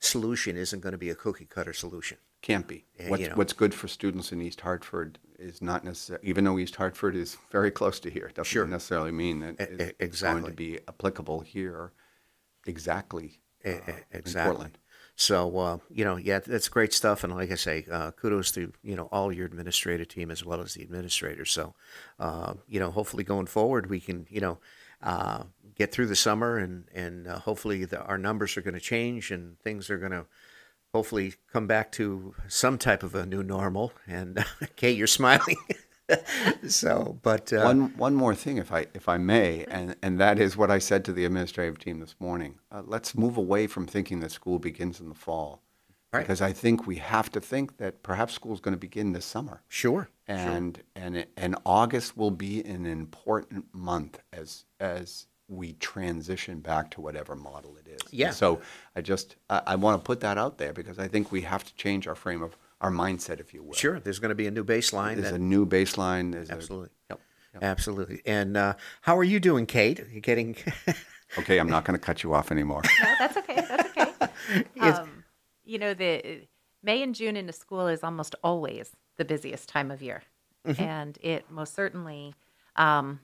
solution 0.00 0.56
isn't 0.56 0.80
going 0.80 0.92
to 0.92 0.98
be 0.98 1.10
a 1.10 1.14
cookie 1.14 1.44
cutter 1.44 1.74
solution. 1.74 2.16
Can't 2.44 2.68
be. 2.68 2.84
What's, 3.08 3.22
you 3.22 3.28
know. 3.30 3.36
what's 3.36 3.54
good 3.54 3.72
for 3.72 3.88
students 3.88 4.30
in 4.30 4.42
East 4.42 4.60
Hartford 4.60 5.18
is 5.38 5.62
not 5.62 5.82
necessarily, 5.82 6.28
even 6.28 6.44
though 6.44 6.58
East 6.58 6.76
Hartford 6.76 7.16
is 7.16 7.38
very 7.50 7.70
close 7.70 7.98
to 8.00 8.10
here, 8.10 8.30
doesn't 8.34 8.44
Sure. 8.44 8.66
necessarily 8.66 9.12
mean 9.12 9.40
that 9.40 9.56
it's 9.98 10.22
e- 10.22 10.26
going 10.26 10.44
to 10.44 10.50
be 10.50 10.78
applicable 10.86 11.40
here 11.40 11.92
exactly. 12.66 13.40
Uh, 13.64 13.70
e- 13.70 13.74
in 13.86 13.94
exactly. 14.12 14.50
Portland. 14.50 14.78
So 15.16 15.56
uh, 15.56 15.78
you 15.90 16.04
know, 16.04 16.16
yeah, 16.16 16.40
that's 16.40 16.68
great 16.68 16.92
stuff. 16.92 17.24
And 17.24 17.34
like 17.34 17.50
I 17.50 17.54
say, 17.54 17.86
uh, 17.90 18.10
kudos 18.10 18.52
to 18.52 18.74
you 18.82 18.94
know 18.94 19.08
all 19.10 19.32
your 19.32 19.46
administrative 19.46 20.08
team 20.08 20.30
as 20.30 20.44
well 20.44 20.60
as 20.60 20.74
the 20.74 20.82
administrators. 20.82 21.50
So 21.50 21.74
uh, 22.18 22.54
you 22.68 22.78
know, 22.78 22.90
hopefully 22.90 23.24
going 23.24 23.46
forward, 23.46 23.88
we 23.88 24.00
can 24.00 24.26
you 24.28 24.40
know 24.42 24.58
uh, 25.02 25.44
get 25.76 25.92
through 25.92 26.08
the 26.08 26.16
summer 26.16 26.58
and 26.58 26.88
and 26.92 27.26
uh, 27.26 27.38
hopefully 27.38 27.86
the, 27.86 28.02
our 28.02 28.18
numbers 28.18 28.56
are 28.58 28.62
going 28.62 28.74
to 28.74 28.80
change 28.80 29.30
and 29.30 29.58
things 29.60 29.88
are 29.88 29.98
going 29.98 30.12
to 30.12 30.26
hopefully 30.94 31.34
come 31.52 31.66
back 31.66 31.90
to 31.92 32.34
some 32.46 32.78
type 32.78 33.02
of 33.02 33.14
a 33.14 33.26
new 33.26 33.42
normal. 33.42 33.92
And 34.06 34.44
Kate, 34.76 34.96
you're 34.96 35.06
smiling. 35.08 35.56
so, 36.68 37.18
but 37.22 37.52
uh, 37.52 37.62
One 37.62 37.96
one 37.96 38.14
more 38.14 38.34
thing, 38.34 38.58
if 38.58 38.70
I 38.72 38.86
if 38.94 39.08
I 39.08 39.18
may, 39.18 39.64
and 39.64 39.96
and 40.02 40.20
that 40.20 40.38
is 40.38 40.56
what 40.56 40.70
I 40.70 40.78
said 40.78 41.04
to 41.06 41.12
the 41.12 41.24
administrative 41.24 41.78
team 41.78 41.98
this 42.00 42.14
morning. 42.20 42.58
Uh, 42.70 42.82
let's 42.86 43.14
move 43.14 43.36
away 43.36 43.66
from 43.66 43.86
thinking 43.86 44.20
that 44.20 44.30
school 44.30 44.58
begins 44.58 45.00
in 45.00 45.08
the 45.08 45.14
fall, 45.14 45.62
Right. 46.12 46.20
because 46.20 46.40
I 46.42 46.52
think 46.52 46.86
we 46.86 46.96
have 46.96 47.30
to 47.32 47.40
think 47.40 47.78
that 47.78 48.02
perhaps 48.02 48.34
school 48.34 48.52
is 48.54 48.60
going 48.60 48.74
to 48.74 48.78
begin 48.78 49.12
this 49.12 49.24
summer, 49.24 49.62
sure, 49.68 50.10
and 50.28 50.82
and 50.94 51.26
and 51.36 51.56
August 51.64 52.16
will 52.16 52.30
be 52.30 52.62
an 52.64 52.86
important 52.86 53.64
month 53.72 54.18
as 54.32 54.66
as 54.78 55.26
we 55.48 55.72
transition 55.74 56.60
back 56.60 56.90
to 56.92 57.00
whatever 57.00 57.34
model 57.36 57.76
it 57.76 57.88
is. 57.88 58.00
Yeah. 58.12 58.30
So 58.30 58.60
I 58.96 59.00
just 59.02 59.36
I, 59.50 59.62
I 59.68 59.76
want 59.76 60.02
to 60.02 60.06
put 60.06 60.20
that 60.20 60.38
out 60.38 60.58
there 60.58 60.72
because 60.72 60.98
I 60.98 61.08
think 61.08 61.30
we 61.30 61.42
have 61.42 61.64
to 61.64 61.74
change 61.74 62.06
our 62.08 62.14
frame 62.14 62.42
of 62.42 62.56
our 62.80 62.90
mindset, 62.90 63.40
if 63.40 63.52
you 63.54 63.62
will. 63.62 63.74
Sure, 63.74 64.00
there's 64.00 64.18
going 64.18 64.30
to 64.30 64.34
be 64.34 64.46
a 64.46 64.50
new 64.50 64.64
baseline. 64.64 65.16
There's 65.16 65.30
that- 65.30 65.34
a 65.34 65.38
new 65.38 65.66
baseline. 65.66 66.32
There's 66.32 66.50
absolutely. 66.50 66.90
A, 67.10 67.12
yep, 67.14 67.20
yep. 67.54 67.62
Absolutely. 67.62 68.22
And 68.26 68.56
uh, 68.56 68.74
how 69.02 69.18
are 69.18 69.24
you 69.24 69.40
doing, 69.40 69.66
Kate? 69.66 70.04
You 70.12 70.20
getting? 70.20 70.56
Okay, 71.36 71.58
I'm 71.58 71.68
not 71.68 71.84
going 71.84 71.98
to 71.98 72.04
cut 72.04 72.22
you 72.22 72.32
off 72.32 72.52
anymore. 72.52 72.82
No, 73.02 73.14
that's 73.18 73.36
okay. 73.38 73.56
That's 73.56 73.88
okay. 73.98 74.64
Um, 74.80 75.24
you 75.64 75.78
know, 75.78 75.94
the 75.94 76.42
May 76.82 77.02
and 77.02 77.14
June 77.14 77.36
into 77.36 77.52
school 77.52 77.88
is 77.88 78.04
almost 78.04 78.34
always 78.44 78.90
the 79.16 79.24
busiest 79.24 79.68
time 79.68 79.90
of 79.90 80.00
year, 80.02 80.22
and 80.78 81.18
it 81.22 81.50
most 81.50 81.74
certainly 81.74 82.34
um, 82.76 83.18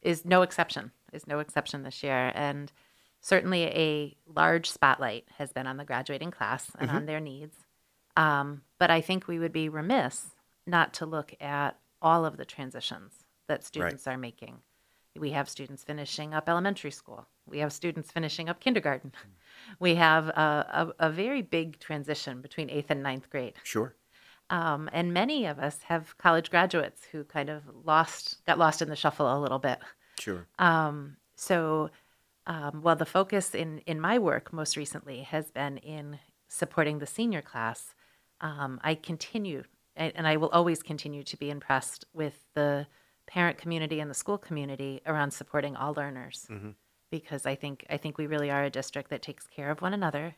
is 0.00 0.24
no 0.24 0.42
exception. 0.42 0.90
Is 1.12 1.26
no 1.26 1.38
exception 1.40 1.82
this 1.82 2.02
year, 2.02 2.32
and 2.34 2.72
certainly 3.20 3.64
a 3.64 4.16
large 4.26 4.70
spotlight 4.70 5.26
has 5.38 5.52
been 5.52 5.66
on 5.66 5.76
the 5.76 5.84
graduating 5.84 6.30
class 6.30 6.70
and 6.78 6.90
on 6.90 7.06
their 7.06 7.20
needs. 7.20 7.56
Um, 8.16 8.62
but 8.78 8.90
I 8.90 9.00
think 9.00 9.26
we 9.26 9.38
would 9.38 9.52
be 9.52 9.68
remiss 9.68 10.30
not 10.66 10.92
to 10.94 11.06
look 11.06 11.34
at 11.40 11.78
all 12.00 12.24
of 12.24 12.36
the 12.36 12.44
transitions 12.44 13.12
that 13.48 13.64
students 13.64 14.06
are 14.06 14.18
making. 14.18 14.58
We 15.18 15.32
have 15.32 15.48
students 15.48 15.84
finishing 15.84 16.32
up 16.34 16.48
elementary 16.48 16.90
school. 16.90 17.26
We 17.46 17.58
have 17.58 17.72
students 17.72 18.10
finishing 18.10 18.48
up 18.48 18.60
kindergarten. 18.60 19.12
We 19.78 19.96
have 19.96 20.28
a, 20.28 20.92
a, 20.98 21.06
a 21.08 21.10
very 21.10 21.42
big 21.42 21.78
transition 21.78 22.40
between 22.40 22.70
eighth 22.70 22.90
and 22.90 23.02
ninth 23.02 23.28
grade. 23.30 23.54
sure. 23.62 23.94
Um, 24.50 24.90
and 24.92 25.14
many 25.14 25.46
of 25.46 25.58
us 25.58 25.78
have 25.84 26.18
college 26.18 26.50
graduates 26.50 27.06
who 27.10 27.24
kind 27.24 27.48
of 27.48 27.62
lost, 27.84 28.44
got 28.46 28.58
lost 28.58 28.82
in 28.82 28.90
the 28.90 28.96
shuffle 28.96 29.26
a 29.26 29.40
little 29.40 29.58
bit. 29.58 29.78
Sure. 30.18 30.46
Um, 30.58 31.16
so, 31.34 31.90
um, 32.46 32.82
well, 32.82 32.96
the 32.96 33.06
focus 33.06 33.54
in, 33.54 33.78
in 33.86 34.00
my 34.00 34.18
work 34.18 34.52
most 34.52 34.76
recently 34.76 35.22
has 35.22 35.50
been 35.50 35.78
in 35.78 36.18
supporting 36.48 36.98
the 36.98 37.06
senior 37.06 37.42
class. 37.42 37.94
Um, 38.40 38.80
I 38.82 38.94
continue, 38.94 39.64
and 39.96 40.26
I 40.26 40.36
will 40.36 40.48
always 40.50 40.82
continue 40.82 41.22
to 41.22 41.36
be 41.36 41.50
impressed 41.50 42.04
with 42.12 42.44
the 42.54 42.86
parent 43.26 43.56
community 43.58 44.00
and 44.00 44.10
the 44.10 44.14
school 44.14 44.38
community 44.38 45.00
around 45.06 45.30
supporting 45.32 45.76
all 45.76 45.94
learners, 45.94 46.46
because 47.10 47.46
I 47.46 47.54
think 47.54 47.86
I 47.88 47.96
think 47.96 48.18
we 48.18 48.26
really 48.26 48.50
are 48.50 48.64
a 48.64 48.70
district 48.70 49.10
that 49.10 49.22
takes 49.22 49.46
care 49.46 49.70
of 49.70 49.80
one 49.80 49.94
another. 49.94 50.34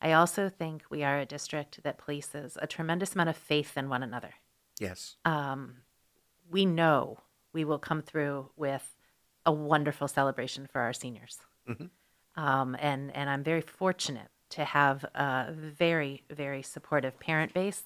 I 0.00 0.12
also 0.12 0.48
think 0.48 0.84
we 0.90 1.02
are 1.04 1.18
a 1.18 1.26
district 1.26 1.82
that 1.82 1.98
places 1.98 2.56
a 2.60 2.66
tremendous 2.66 3.14
amount 3.14 3.28
of 3.28 3.36
faith 3.36 3.76
in 3.76 3.88
one 3.88 4.02
another 4.02 4.34
Yes. 4.80 5.16
um, 5.24 5.76
we 6.50 6.64
know 6.66 7.18
we 7.52 7.64
will 7.64 7.78
come 7.78 8.02
through 8.02 8.50
with 8.56 8.96
a 9.46 9.52
wonderful 9.52 10.08
celebration 10.08 10.66
for 10.66 10.80
our 10.80 10.92
seniors. 10.92 11.38
Um, 12.36 12.76
and, 12.80 13.14
and 13.14 13.28
I'm 13.28 13.42
very 13.44 13.60
fortunate 13.60 14.28
to 14.50 14.64
have 14.64 15.04
a 15.14 15.52
very, 15.52 16.22
very 16.30 16.62
supportive 16.62 17.18
parent 17.20 17.52
base 17.54 17.84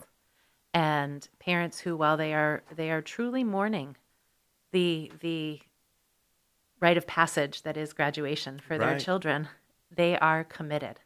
and 0.74 1.28
parents 1.38 1.80
who, 1.80 1.96
while 1.96 2.16
they 2.16 2.34
are, 2.34 2.62
they 2.74 2.90
are 2.90 3.00
truly 3.02 3.44
mourning 3.44 3.96
the, 4.72 5.10
the 5.20 5.60
rite 6.80 6.96
of 6.96 7.06
passage 7.06 7.62
that 7.62 7.76
is 7.76 7.92
graduation 7.92 8.58
for 8.58 8.76
their 8.78 8.98
children, 8.98 9.48
they 9.94 10.18
are 10.18 10.44
committed 10.44 11.00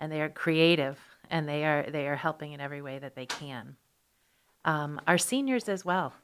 and 0.00 0.10
they 0.10 0.20
are 0.20 0.28
creative 0.28 0.98
and 1.30 1.48
they 1.48 1.64
are, 1.64 1.84
they 1.88 2.08
are 2.08 2.16
helping 2.16 2.52
in 2.52 2.60
every 2.60 2.82
way 2.82 2.98
that 2.98 3.14
they 3.14 3.26
can. 3.26 3.76
Um, 4.64 5.00
our 5.06 5.18
seniors 5.18 5.68
as 5.68 5.84
well 5.84 6.14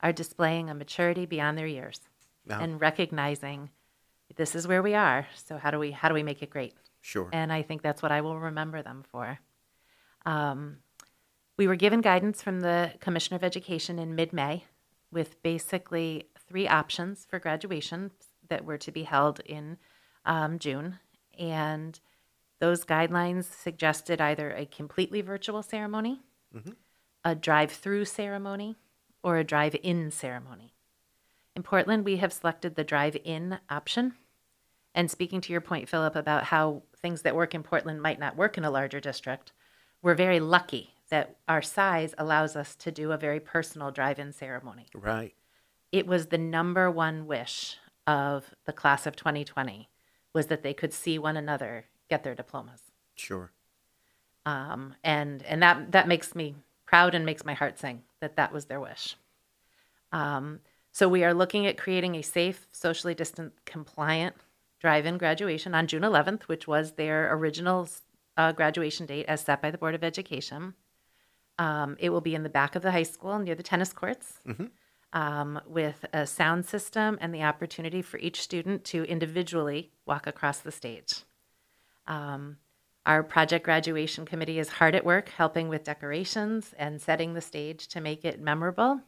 are 0.00 0.12
displaying 0.12 0.70
a 0.70 0.74
maturity 0.74 1.26
beyond 1.26 1.58
their 1.58 1.66
years 1.66 2.00
Yeah. 2.46 2.60
and 2.60 2.80
recognizing 2.80 3.70
this 4.36 4.54
is 4.54 4.66
where 4.66 4.82
we 4.82 4.94
are. 4.94 5.26
So 5.34 5.58
how 5.58 5.70
do 5.70 5.78
we 5.78 5.90
how 5.92 6.08
do 6.08 6.14
we 6.14 6.22
make 6.22 6.42
it 6.42 6.50
great? 6.50 6.74
Sure. 7.00 7.28
And 7.32 7.52
I 7.52 7.62
think 7.62 7.82
that's 7.82 8.02
what 8.02 8.12
I 8.12 8.20
will 8.20 8.38
remember 8.38 8.82
them 8.82 9.04
for. 9.10 9.38
Um, 10.26 10.78
we 11.56 11.66
were 11.66 11.76
given 11.76 12.00
guidance 12.00 12.42
from 12.42 12.60
the 12.60 12.92
Commissioner 13.00 13.36
of 13.36 13.44
Education 13.44 13.98
in 13.98 14.14
mid-May 14.14 14.64
with 15.12 15.40
basically 15.42 16.24
three 16.48 16.66
options 16.66 17.24
for 17.28 17.38
graduation 17.38 18.10
that 18.48 18.64
were 18.64 18.78
to 18.78 18.90
be 18.90 19.04
held 19.04 19.40
in 19.40 19.78
um, 20.26 20.58
June, 20.58 20.98
and 21.38 22.00
those 22.60 22.84
guidelines 22.84 23.44
suggested 23.44 24.20
either 24.20 24.50
a 24.50 24.66
completely 24.66 25.20
virtual 25.20 25.62
ceremony, 25.62 26.20
a 27.24 27.34
drive-through 27.34 28.04
ceremony, 28.06 28.76
or 29.22 29.36
a 29.38 29.44
drive-in 29.44 30.10
ceremony. 30.10 30.73
In 31.56 31.62
Portland, 31.62 32.04
we 32.04 32.16
have 32.16 32.32
selected 32.32 32.74
the 32.74 32.84
drive-in 32.84 33.58
option. 33.70 34.14
And 34.94 35.10
speaking 35.10 35.40
to 35.42 35.52
your 35.52 35.60
point, 35.60 35.88
Philip, 35.88 36.16
about 36.16 36.44
how 36.44 36.82
things 37.00 37.22
that 37.22 37.36
work 37.36 37.54
in 37.54 37.62
Portland 37.62 38.00
might 38.02 38.18
not 38.18 38.36
work 38.36 38.58
in 38.58 38.64
a 38.64 38.70
larger 38.70 39.00
district, 39.00 39.52
we're 40.02 40.14
very 40.14 40.40
lucky 40.40 40.90
that 41.10 41.36
our 41.48 41.62
size 41.62 42.14
allows 42.18 42.56
us 42.56 42.74
to 42.76 42.90
do 42.90 43.12
a 43.12 43.16
very 43.16 43.40
personal 43.40 43.90
drive-in 43.90 44.32
ceremony. 44.32 44.86
right. 44.94 45.34
It 45.92 46.08
was 46.08 46.26
the 46.26 46.38
number 46.38 46.90
one 46.90 47.26
wish 47.26 47.76
of 48.04 48.52
the 48.64 48.72
class 48.72 49.06
of 49.06 49.14
2020 49.14 49.88
was 50.32 50.48
that 50.48 50.64
they 50.64 50.74
could 50.74 50.92
see 50.92 51.20
one 51.20 51.36
another 51.36 51.84
get 52.10 52.24
their 52.24 52.34
diplomas 52.34 52.80
Sure. 53.14 53.52
um, 54.44 54.94
and 55.04 55.42
and 55.44 55.62
that 55.62 55.92
that 55.92 56.08
makes 56.08 56.34
me 56.34 56.56
proud 56.84 57.14
and 57.14 57.24
makes 57.24 57.44
my 57.44 57.54
heart 57.54 57.78
sing 57.78 58.02
that 58.20 58.34
that 58.36 58.52
was 58.52 58.64
their 58.64 58.80
wish. 58.80 59.16
Um, 60.10 60.60
so 60.94 61.08
we 61.08 61.24
are 61.24 61.34
looking 61.34 61.66
at 61.66 61.76
creating 61.76 62.14
a 62.14 62.22
safe, 62.22 62.68
socially 62.70 63.16
distant, 63.16 63.52
compliant 63.64 64.36
drive-in 64.80 65.18
graduation 65.18 65.74
on 65.74 65.88
June 65.88 66.02
11th, 66.02 66.44
which 66.44 66.68
was 66.68 66.92
their 66.92 67.34
original 67.34 67.88
uh, 68.36 68.52
graduation 68.52 69.04
date 69.04 69.26
as 69.26 69.40
set 69.40 69.60
by 69.60 69.72
the 69.72 69.78
Board 69.78 69.96
of 69.96 70.04
Education. 70.04 70.74
Um, 71.58 71.96
it 71.98 72.10
will 72.10 72.20
be 72.20 72.36
in 72.36 72.44
the 72.44 72.48
back 72.48 72.76
of 72.76 72.82
the 72.82 72.92
high 72.92 73.02
school 73.02 73.40
near 73.40 73.56
the 73.56 73.62
tennis 73.64 73.92
courts. 73.92 74.34
Um, 75.12 75.60
with 75.66 76.04
a 76.12 76.28
sound 76.28 76.64
system 76.64 77.18
and 77.20 77.34
the 77.34 77.42
opportunity 77.42 78.00
for 78.00 78.18
each 78.18 78.40
student 78.40 78.84
to 78.84 79.02
individually 79.04 79.90
walk 80.06 80.28
across 80.28 80.58
the 80.60 80.72
stage. 80.72 81.22
Um, 82.06 82.58
our 83.04 83.24
project 83.24 83.64
graduation 83.64 84.26
committee 84.26 84.60
is 84.60 84.68
hard 84.68 84.94
at 84.94 85.04
work 85.04 85.30
helping 85.30 85.68
with 85.68 85.82
decorations 85.82 86.72
and 86.78 87.02
setting 87.02 87.34
the 87.34 87.40
stage 87.40 87.88
to 87.88 88.00
make 88.00 88.24
it 88.24 88.40
memorable. 88.40 89.00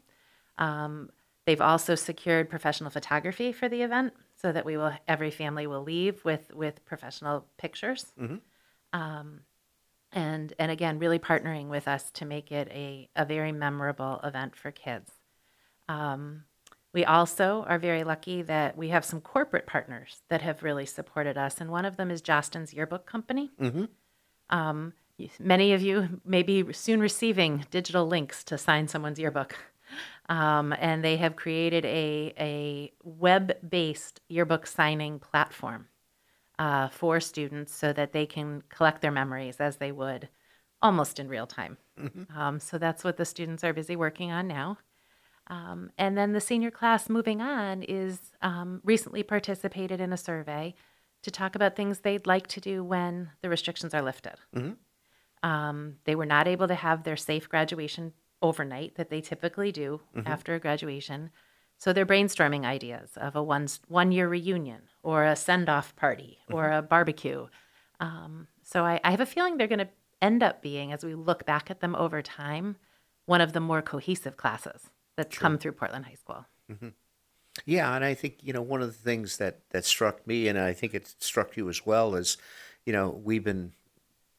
Um, 0.58 1.10
they've 1.46 1.60
also 1.60 1.94
secured 1.94 2.50
professional 2.50 2.90
photography 2.90 3.52
for 3.52 3.68
the 3.68 3.82
event 3.82 4.12
so 4.34 4.52
that 4.52 4.64
we 4.64 4.76
will 4.76 4.92
every 5.08 5.30
family 5.30 5.66
will 5.66 5.82
leave 5.82 6.24
with 6.24 6.52
with 6.54 6.84
professional 6.84 7.46
pictures. 7.56 8.12
Um, 8.92 9.40
and 10.12 10.52
and 10.58 10.70
again, 10.70 10.98
really 10.98 11.18
partnering 11.18 11.68
with 11.68 11.88
us 11.88 12.10
to 12.12 12.24
make 12.24 12.52
it 12.52 12.68
a, 12.70 13.08
a 13.16 13.24
very 13.24 13.52
memorable 13.52 14.20
event 14.22 14.56
for 14.56 14.70
kids. 14.70 15.12
Um, 15.88 16.44
we 16.92 17.04
also 17.04 17.64
are 17.68 17.78
very 17.78 18.04
lucky 18.04 18.42
that 18.42 18.76
we 18.76 18.88
have 18.88 19.04
some 19.04 19.20
corporate 19.20 19.66
partners 19.66 20.22
that 20.30 20.40
have 20.42 20.62
really 20.62 20.86
supported 20.86 21.36
us, 21.36 21.60
and 21.60 21.70
one 21.70 21.84
of 21.84 21.96
them 21.96 22.10
is 22.10 22.22
Jostens 22.22 22.72
Yearbook 22.72 23.06
Company. 23.06 23.50
Um, 24.48 24.94
many 25.38 25.72
of 25.72 25.82
you 25.82 26.20
may 26.24 26.42
be 26.42 26.72
soon 26.72 27.00
receiving 27.00 27.66
digital 27.70 28.06
links 28.06 28.44
to 28.44 28.56
sign 28.58 28.88
someone's 28.88 29.18
yearbook. 29.18 29.56
Um, 30.28 30.74
and 30.78 31.04
they 31.04 31.16
have 31.18 31.36
created 31.36 31.84
a, 31.84 32.32
a 32.38 32.92
web 33.04 33.56
based 33.68 34.20
yearbook 34.28 34.66
signing 34.66 35.18
platform 35.20 35.86
uh, 36.58 36.88
for 36.88 37.20
students 37.20 37.74
so 37.74 37.92
that 37.92 38.12
they 38.12 38.26
can 38.26 38.62
collect 38.68 39.02
their 39.02 39.12
memories 39.12 39.56
as 39.60 39.76
they 39.76 39.92
would 39.92 40.28
almost 40.82 41.18
in 41.18 41.28
real 41.28 41.46
time. 41.46 41.76
Um, 42.36 42.60
so 42.60 42.76
that's 42.78 43.04
what 43.04 43.16
the 43.16 43.24
students 43.24 43.62
are 43.64 43.72
busy 43.72 43.94
working 43.96 44.30
on 44.32 44.48
now. 44.48 44.78
Um, 45.48 45.90
and 45.96 46.18
then 46.18 46.32
the 46.32 46.40
senior 46.40 46.72
class 46.72 47.08
moving 47.08 47.40
on 47.40 47.82
is 47.84 48.18
um, 48.42 48.80
recently 48.84 49.22
participated 49.22 50.00
in 50.00 50.12
a 50.12 50.16
survey 50.16 50.74
to 51.22 51.30
talk 51.30 51.54
about 51.54 51.76
things 51.76 52.00
they'd 52.00 52.26
like 52.26 52.48
to 52.48 52.60
do 52.60 52.82
when 52.82 53.30
the 53.42 53.48
restrictions 53.48 53.94
are 53.94 54.02
lifted. 54.02 54.34
Um, 55.42 55.96
they 56.04 56.16
were 56.16 56.26
not 56.26 56.48
able 56.48 56.66
to 56.66 56.74
have 56.74 57.04
their 57.04 57.16
safe 57.16 57.48
graduation 57.48 58.12
overnight 58.42 58.96
that 58.96 59.10
they 59.10 59.20
typically 59.20 59.72
do 59.72 60.00
mm-hmm. 60.14 60.26
after 60.26 60.54
a 60.54 60.60
graduation. 60.60 61.30
So 61.78 61.92
they're 61.92 62.06
brainstorming 62.06 62.64
ideas 62.64 63.10
of 63.16 63.36
a 63.36 63.42
one, 63.42 63.68
one 63.88 64.12
year 64.12 64.28
reunion 64.28 64.82
or 65.02 65.24
a 65.24 65.36
send 65.36 65.68
off 65.68 65.94
party 65.96 66.38
or 66.50 66.64
mm-hmm. 66.64 66.78
a 66.78 66.82
barbecue. 66.82 67.46
Um, 68.00 68.48
so 68.62 68.84
I, 68.84 69.00
I 69.04 69.10
have 69.10 69.20
a 69.20 69.26
feeling 69.26 69.56
they're 69.56 69.66
going 69.66 69.80
to 69.80 69.88
end 70.22 70.42
up 70.42 70.62
being, 70.62 70.92
as 70.92 71.04
we 71.04 71.14
look 71.14 71.44
back 71.44 71.70
at 71.70 71.80
them 71.80 71.94
over 71.94 72.22
time, 72.22 72.76
one 73.26 73.40
of 73.40 73.52
the 73.52 73.60
more 73.60 73.82
cohesive 73.82 74.36
classes 74.36 74.90
that's 75.16 75.36
come 75.36 75.58
through 75.58 75.72
Portland 75.72 76.06
High 76.06 76.14
School. 76.14 76.46
Mm-hmm. 76.70 76.88
Yeah, 77.64 77.94
and 77.94 78.04
I 78.04 78.14
think 78.14 78.38
you 78.42 78.52
know 78.52 78.60
one 78.60 78.82
of 78.82 78.88
the 78.88 79.02
things 79.02 79.38
that 79.38 79.60
that 79.70 79.84
struck 79.84 80.26
me, 80.26 80.48
and 80.48 80.58
I 80.58 80.74
think 80.74 80.94
it 80.94 81.14
struck 81.20 81.56
you 81.56 81.68
as 81.68 81.86
well, 81.86 82.14
is 82.14 82.36
you 82.84 82.92
know 82.92 83.20
we've 83.24 83.44
been 83.44 83.72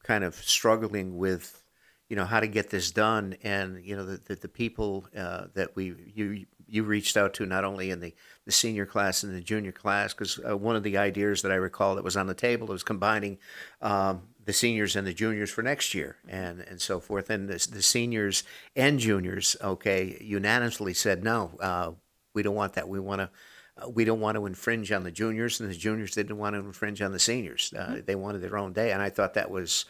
kind 0.04 0.22
of 0.22 0.36
struggling 0.36 1.18
with 1.18 1.64
you 2.08 2.16
know 2.16 2.24
how 2.24 2.40
to 2.40 2.46
get 2.46 2.70
this 2.70 2.90
done, 2.90 3.36
and 3.42 3.84
you 3.84 3.96
know 3.96 4.04
the 4.04 4.16
the, 4.16 4.34
the 4.34 4.48
people 4.48 5.06
uh, 5.16 5.46
that 5.54 5.76
we 5.76 5.94
you 6.14 6.46
you 6.66 6.84
reached 6.84 7.16
out 7.16 7.34
to 7.34 7.46
not 7.46 7.64
only 7.64 7.90
in 7.90 8.00
the 8.00 8.14
the 8.44 8.52
senior 8.52 8.86
class 8.86 9.22
and 9.22 9.34
the 9.34 9.40
junior 9.40 9.72
class, 9.72 10.14
because 10.14 10.40
uh, 10.48 10.56
one 10.56 10.76
of 10.76 10.82
the 10.82 10.96
ideas 10.96 11.42
that 11.42 11.52
I 11.52 11.56
recall 11.56 11.94
that 11.94 12.04
was 12.04 12.16
on 12.16 12.26
the 12.26 12.34
table 12.34 12.66
was 12.66 12.82
combining 12.82 13.38
um, 13.82 14.22
the 14.44 14.52
seniors 14.52 14.96
and 14.96 15.06
the 15.06 15.12
juniors 15.12 15.50
for 15.50 15.62
next 15.62 15.94
year, 15.94 16.16
and 16.26 16.60
and 16.60 16.80
so 16.80 17.00
forth. 17.00 17.28
And 17.30 17.48
the, 17.48 17.68
the 17.70 17.82
seniors 17.82 18.44
and 18.74 18.98
juniors, 18.98 19.56
okay, 19.62 20.16
unanimously 20.20 20.94
said 20.94 21.22
no, 21.22 21.50
uh, 21.60 21.92
we 22.34 22.42
don't 22.42 22.54
want 22.54 22.74
that. 22.74 22.88
We 22.88 23.00
want 23.00 23.20
to. 23.20 23.30
Uh, 23.80 23.88
we 23.88 24.04
don't 24.04 24.18
want 24.18 24.36
to 24.36 24.44
infringe 24.46 24.90
on 24.90 25.04
the 25.04 25.12
juniors, 25.12 25.60
and 25.60 25.70
the 25.70 25.74
juniors 25.74 26.12
didn't 26.12 26.36
want 26.36 26.54
to 26.54 26.60
infringe 26.60 27.00
on 27.00 27.12
the 27.12 27.18
seniors. 27.18 27.72
Uh, 27.72 28.00
They 28.04 28.16
wanted 28.16 28.40
their 28.40 28.58
own 28.58 28.72
day, 28.72 28.90
and 28.90 29.00
I 29.00 29.10
thought 29.10 29.34
that 29.34 29.50
was 29.52 29.84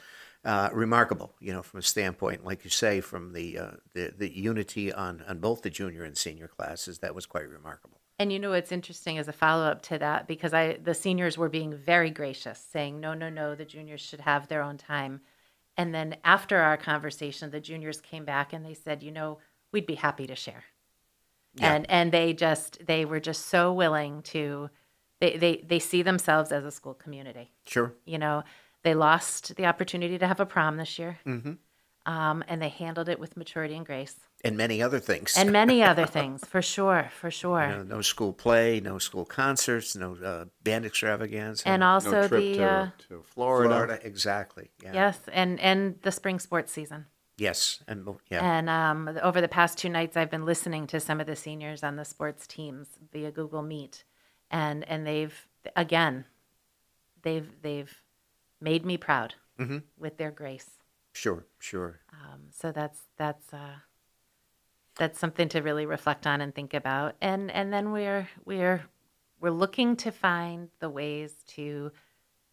uh, 0.44 0.70
remarkable. 0.72 1.34
You 1.40 1.52
know, 1.52 1.62
from 1.62 1.80
a 1.80 1.82
standpoint, 1.82 2.44
like 2.44 2.64
you 2.64 2.70
say, 2.70 3.00
from 3.00 3.32
the 3.32 3.58
uh, 3.58 3.70
the 3.94 4.12
the 4.16 4.36
unity 4.36 4.92
on 4.92 5.22
on 5.28 5.38
both 5.38 5.62
the 5.62 5.70
junior 5.70 6.04
and 6.04 6.16
senior 6.16 6.48
classes, 6.48 6.98
that 6.98 7.14
was 7.14 7.26
quite 7.26 7.48
remarkable. 7.48 8.00
And 8.20 8.32
you 8.32 8.38
know 8.40 8.50
what's 8.50 8.72
interesting 8.72 9.16
as 9.18 9.28
a 9.28 9.32
follow 9.32 9.66
up 9.66 9.82
to 9.82 9.98
that 9.98 10.26
because 10.26 10.52
I 10.52 10.74
the 10.74 10.94
seniors 10.94 11.38
were 11.38 11.48
being 11.48 11.74
very 11.74 12.10
gracious, 12.10 12.58
saying 12.72 13.00
no, 13.00 13.14
no, 13.14 13.28
no, 13.28 13.54
the 13.54 13.64
juniors 13.64 14.00
should 14.00 14.20
have 14.20 14.48
their 14.48 14.62
own 14.62 14.76
time. 14.76 15.20
And 15.76 15.94
then 15.94 16.16
after 16.24 16.58
our 16.58 16.76
conversation, 16.76 17.50
the 17.50 17.60
juniors 17.60 18.00
came 18.00 18.24
back 18.24 18.52
and 18.52 18.64
they 18.66 18.74
said, 18.74 19.04
you 19.04 19.12
know, 19.12 19.38
we'd 19.70 19.86
be 19.86 19.94
happy 19.94 20.26
to 20.26 20.34
share. 20.34 20.64
Yeah. 21.54 21.74
And 21.74 21.90
and 21.90 22.12
they 22.12 22.32
just 22.32 22.84
they 22.84 23.04
were 23.04 23.20
just 23.20 23.46
so 23.46 23.72
willing 23.72 24.22
to 24.22 24.70
they 25.20 25.36
they 25.36 25.64
they 25.66 25.78
see 25.78 26.02
themselves 26.02 26.50
as 26.50 26.64
a 26.64 26.72
school 26.72 26.94
community. 26.94 27.52
Sure. 27.66 27.94
You 28.04 28.18
know, 28.18 28.42
they 28.88 28.94
lost 28.94 29.54
the 29.56 29.66
opportunity 29.66 30.16
to 30.18 30.26
have 30.26 30.40
a 30.40 30.46
prom 30.46 30.78
this 30.78 30.98
year. 30.98 31.18
Um, 32.06 32.42
and 32.48 32.62
they 32.62 32.70
handled 32.70 33.10
it 33.10 33.20
with 33.20 33.36
maturity 33.36 33.74
and 33.74 33.84
grace. 33.84 34.16
And 34.42 34.56
many 34.56 34.80
other 34.80 34.98
things. 34.98 35.36
And 35.36 35.52
many 35.52 35.82
other 35.90 36.06
things, 36.06 36.42
for 36.42 36.62
sure, 36.62 37.10
for 37.20 37.30
sure. 37.30 37.68
You 37.68 37.76
know, 37.76 37.82
no 37.96 38.00
school 38.00 38.32
play, 38.32 38.80
no 38.80 38.98
school 38.98 39.26
concerts, 39.26 39.94
no 39.94 40.16
uh, 40.16 40.46
band 40.62 40.86
extravaganza. 40.86 41.68
and 41.68 41.80
No 41.80 41.86
also 41.88 42.26
trip 42.26 42.40
the 42.40 42.54
to, 42.54 42.64
uh, 42.64 42.90
to 43.08 43.22
Florida. 43.34 43.68
Florida, 43.68 43.98
exactly. 44.02 44.70
Yeah. 44.82 44.94
yes, 44.94 45.18
and 45.30 45.60
and 45.60 45.98
the 46.00 46.12
spring 46.12 46.38
sports 46.38 46.72
season. 46.72 47.04
Yes, 47.36 47.82
and 47.86 48.08
yeah, 48.30 48.42
And 48.42 48.70
um, 48.70 49.18
over 49.22 49.42
the 49.42 49.48
past 49.48 49.76
two 49.76 49.90
nights, 49.90 50.16
I've 50.16 50.30
been 50.30 50.46
listening 50.46 50.86
to 50.88 50.98
some 51.00 51.20
of 51.20 51.26
the 51.26 51.36
seniors 51.36 51.84
on 51.84 51.96
the 51.96 52.04
sports 52.06 52.46
teams 52.46 52.88
via 53.12 53.30
Google 53.30 53.62
Meet, 53.62 54.04
and 54.50 54.82
and 54.88 55.06
they've 55.06 55.36
again, 55.76 56.24
they've 57.22 57.50
they've 57.60 57.94
made 58.60 58.84
me 58.84 58.96
proud 58.96 59.34
Mhm. 59.58 59.82
with 59.96 60.16
their 60.18 60.30
grace. 60.30 60.70
sure, 61.12 61.46
sure. 61.58 62.00
Um, 62.12 62.48
so 62.52 62.70
that's 62.72 63.00
that's 63.16 63.52
uh, 63.52 63.78
that's 64.96 65.18
something 65.18 65.48
to 65.50 65.60
really 65.62 65.86
reflect 65.86 66.26
on 66.26 66.40
and 66.40 66.54
think 66.54 66.74
about. 66.74 67.16
And 67.20 67.50
and 67.50 67.72
then 67.72 67.92
we're 67.92 68.28
we're 68.44 68.84
we're 69.40 69.50
looking 69.50 69.96
to 69.96 70.10
find 70.10 70.70
the 70.80 70.90
ways 70.90 71.34
to 71.48 71.92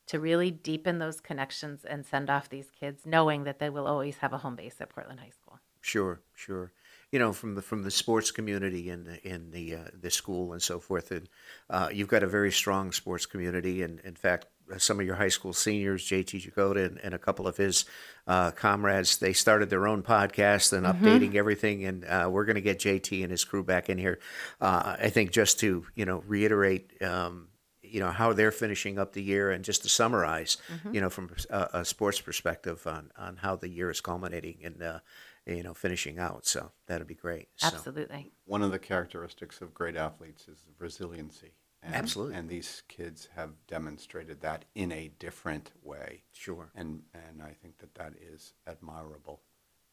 to 0.07 0.19
really 0.19 0.51
deepen 0.51 0.99
those 0.99 1.19
connections 1.19 1.83
and 1.83 2.05
send 2.05 2.29
off 2.29 2.49
these 2.49 2.69
kids, 2.69 3.05
knowing 3.05 3.43
that 3.45 3.57
they 3.57 3.69
will 3.71 3.87
always 3.87 4.17
have 4.17 4.33
a 4.33 4.37
home 4.37 4.55
base 4.55 4.75
at 4.79 4.89
Portland 4.89 5.19
High 5.19 5.29
School. 5.31 5.59
Sure, 5.81 6.21
sure. 6.35 6.71
You 7.11 7.19
know, 7.19 7.33
from 7.33 7.55
the 7.55 7.61
from 7.61 7.83
the 7.83 7.91
sports 7.91 8.31
community 8.31 8.89
in 8.89 9.03
the 9.03 9.27
in 9.27 9.51
the 9.51 9.75
uh, 9.75 9.87
the 9.99 10.09
school 10.11 10.53
and 10.53 10.61
so 10.61 10.79
forth, 10.79 11.11
and 11.11 11.29
uh, 11.69 11.89
you've 11.91 12.07
got 12.07 12.23
a 12.23 12.27
very 12.27 12.51
strong 12.51 12.91
sports 12.91 13.25
community. 13.25 13.81
And 13.83 13.99
in 14.01 14.15
fact, 14.15 14.47
some 14.77 14.99
of 14.99 15.05
your 15.05 15.15
high 15.15 15.29
school 15.29 15.53
seniors, 15.53 16.05
JT 16.05 16.51
Jagoda 16.51 16.85
and, 16.85 16.99
and 17.03 17.13
a 17.13 17.19
couple 17.19 17.47
of 17.47 17.57
his 17.57 17.85
uh, 18.27 18.51
comrades, 18.51 19.17
they 19.17 19.33
started 19.33 19.69
their 19.69 19.87
own 19.87 20.03
podcast 20.03 20.73
and 20.73 20.85
updating 20.85 21.35
everything. 21.35 21.85
And 21.85 22.05
uh, 22.05 22.29
we're 22.31 22.45
going 22.45 22.55
to 22.55 22.61
get 22.61 22.79
JT 22.79 23.21
and 23.21 23.31
his 23.31 23.43
crew 23.43 23.63
back 23.63 23.89
in 23.89 23.97
here. 23.97 24.19
Uh, 24.59 24.95
I 24.99 25.09
think 25.09 25.31
just 25.31 25.59
to 25.59 25.85
you 25.95 26.05
know 26.05 26.23
reiterate. 26.27 27.01
Um, 27.01 27.49
you 27.81 27.99
know 28.01 28.09
how 28.09 28.33
they're 28.33 28.51
finishing 28.51 28.97
up 28.97 29.13
the 29.13 29.21
year, 29.21 29.51
and 29.51 29.63
just 29.63 29.83
to 29.83 29.89
summarize, 29.89 30.57
you 30.91 30.99
know, 30.99 31.09
from 31.09 31.29
a, 31.49 31.69
a 31.71 31.85
sports 31.85 32.19
perspective 32.19 32.85
on, 32.87 33.11
on 33.17 33.37
how 33.37 33.55
the 33.55 33.69
year 33.69 33.89
is 33.89 34.01
culminating 34.01 34.57
and 34.63 34.81
uh, 34.81 34.99
you 35.45 35.63
know 35.63 35.73
finishing 35.73 36.19
out. 36.19 36.45
So 36.45 36.71
that'd 36.87 37.07
be 37.07 37.15
great. 37.15 37.47
So, 37.55 37.67
Absolutely. 37.67 38.31
One 38.45 38.63
of 38.63 38.71
the 38.71 38.79
characteristics 38.79 39.61
of 39.61 39.73
great 39.73 39.95
athletes 39.95 40.47
is 40.47 40.65
resiliency. 40.79 41.53
And, 41.85 41.93
Absolutely. 41.95 42.35
And 42.35 42.49
these 42.49 42.81
kids 42.87 43.29
have 43.35 43.51
demonstrated 43.67 44.41
that 44.41 44.65
in 44.73 44.91
a 44.91 45.11
different 45.19 45.71
way. 45.83 46.23
Sure. 46.33 46.71
And, 46.75 47.03
and 47.13 47.43
I 47.43 47.51
think 47.61 47.77
that 47.77 47.93
that 47.95 48.13
is 48.19 48.53
admirable, 48.65 49.41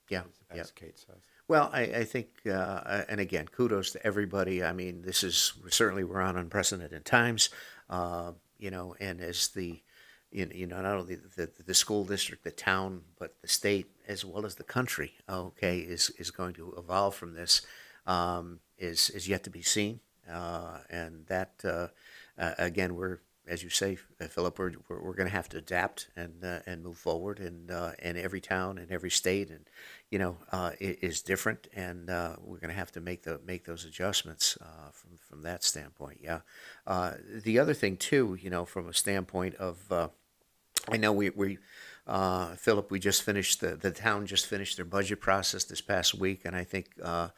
Yeah. 0.09 0.23
as, 0.51 0.57
Yeah. 0.57 0.65
Kate 0.75 0.99
says. 0.99 1.23
Well, 1.49 1.69
I, 1.73 1.83
I 1.83 2.05
think, 2.05 2.29
uh, 2.47 3.05
and 3.09 3.21
again, 3.21 3.47
kudos 3.49 3.91
to 3.93 4.07
everybody. 4.07 4.65
I 4.65 4.73
mean, 4.73 5.03
this 5.03 5.23
is 5.23 5.53
certainly 5.69 6.03
we're 6.05 6.23
on 6.23 6.37
unprecedented 6.39 7.05
times, 7.05 7.51
uh, 7.91 8.33
you 8.59 8.71
know, 8.71 8.95
and 8.99 9.21
as 9.21 9.49
the, 9.49 9.83
you 10.31 10.47
know, 10.47 10.53
you 10.55 10.67
know, 10.67 10.81
not 10.81 10.97
only 10.97 11.17
the, 11.17 11.51
the 11.67 11.75
school 11.75 12.05
district, 12.05 12.43
the 12.45 12.51
town, 12.51 13.03
but 13.19 13.35
the 13.43 13.49
state 13.49 13.89
as 14.09 14.25
well 14.25 14.47
as 14.47 14.55
the 14.55 14.65
country, 14.65 15.13
okay, 15.29 15.79
is 15.81 16.09
is 16.19 16.31
going 16.31 16.55
to 16.55 16.73
evolve 16.79 17.15
from 17.15 17.35
this, 17.35 17.61
um, 18.07 18.61
is 18.79 19.11
is 19.11 19.29
yet 19.29 19.45
to 19.45 19.51
be 19.51 19.61
seen, 19.61 20.01
and 20.29 21.27
that 21.27 21.53
uh, 21.65 21.89
uh, 22.39 22.55
again, 22.59 22.95
we're 22.95 23.21
as 23.47 23.63
you 23.63 23.71
say, 23.71 23.99
uh, 24.21 24.27
Philip, 24.27 24.59
we're, 24.59 24.73
we're, 24.89 25.15
going 25.15 25.29
to 25.29 25.35
have 25.35 25.49
to 25.49 25.59
adapt 25.59 26.09
and 26.15 26.45
uh, 26.45 26.61
and 26.65 26.83
move 26.83 26.97
forward, 26.97 27.41
and 27.41 27.71
uh, 27.71 27.93
and 27.99 28.17
every 28.17 28.41
town 28.41 28.79
and 28.79 28.91
every 28.93 29.11
state 29.11 29.51
and 29.51 29.69
you 30.11 30.19
know 30.19 30.37
uh, 30.53 30.71
is 30.81 31.23
different, 31.23 31.67
and 31.75 32.09
uh, 32.09 32.37
we're 32.41 32.59
going 32.59 32.71
to 32.71 32.77
have 32.77 32.93
to 32.93 33.01
make 33.01 33.23
the 33.23 33.41
make 33.45 33.65
those 33.65 33.85
adjustments 33.85 34.57
uh, 34.61 34.91
from 34.93 35.19
from 35.19 35.43
that 35.43 35.65
standpoint. 35.65 36.21
Yeah. 36.23 36.41
Uh, 36.87 37.15
the 37.45 37.59
other 37.59 37.75
thing 37.75 37.97
too, 37.97 38.39
you 38.41 38.51
know, 38.51 38.65
from 38.65 38.89
a 38.89 38.95
standpoint 38.95 39.57
of, 39.57 39.91
uh, 39.91 40.09
I 40.89 40.97
know 40.97 41.13
we 41.13 41.31
we. 41.31 41.59
Uh, 42.05 42.57
Philip, 42.57 42.91
we 42.91 42.99
just 42.99 43.23
finished 43.23 43.61
the 43.61 43.77
the 43.77 43.93
town 43.93 44.27
just 44.27 44.47
finished 44.47 44.77
their 44.77 44.85
budget 44.85 45.21
process 45.21 45.65
this 45.65 45.81
past 45.81 46.15
week, 46.15 46.43
and 46.45 46.57
I 46.57 46.65
think 46.65 46.87
uh, 47.01 47.29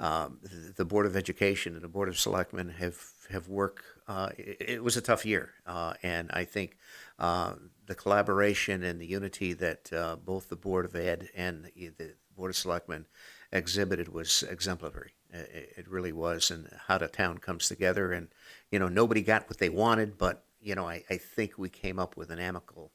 um, 0.00 0.40
the, 0.76 0.84
Board 0.84 1.04
of 1.04 1.14
Education 1.14 1.74
and 1.74 1.82
the 1.82 1.88
Board 1.88 2.08
of 2.08 2.18
Selectmen 2.18 2.70
have 2.70 2.98
have 3.30 3.48
worked. 3.48 3.84
Uh, 4.08 4.30
it, 4.38 4.56
it 4.60 4.82
was 4.82 4.96
a 4.96 5.02
tough 5.02 5.26
year, 5.26 5.50
uh, 5.66 5.92
and 6.02 6.30
I 6.32 6.44
think 6.44 6.78
uh, 7.18 7.52
the 7.86 7.94
collaboration 7.94 8.82
and 8.82 8.98
the 8.98 9.06
unity 9.06 9.52
that 9.52 9.92
uh, 9.92 10.16
both 10.16 10.48
the 10.48 10.56
Board 10.56 10.86
of 10.86 10.96
Ed 10.96 11.28
and 11.36 11.66
the, 11.76 11.88
the 11.98 12.14
Board 12.34 12.50
of 12.50 12.56
Selectmen 12.56 13.06
exhibited 13.52 14.08
was 14.08 14.42
exemplary. 14.42 15.12
It, 15.30 15.74
it 15.76 15.88
really 15.88 16.12
was, 16.12 16.50
and 16.50 16.70
how 16.88 16.96
the 16.96 17.06
town 17.06 17.36
comes 17.36 17.68
together. 17.68 18.10
And 18.10 18.28
you 18.70 18.78
know, 18.78 18.88
nobody 18.88 19.20
got 19.20 19.50
what 19.50 19.58
they 19.58 19.68
wanted, 19.68 20.16
but 20.16 20.44
you 20.62 20.74
know, 20.74 20.88
I, 20.88 21.04
I 21.10 21.18
think 21.18 21.58
we 21.58 21.68
came 21.68 21.98
up 21.98 22.16
with 22.16 22.30
an 22.30 22.38
amicable 22.38 22.90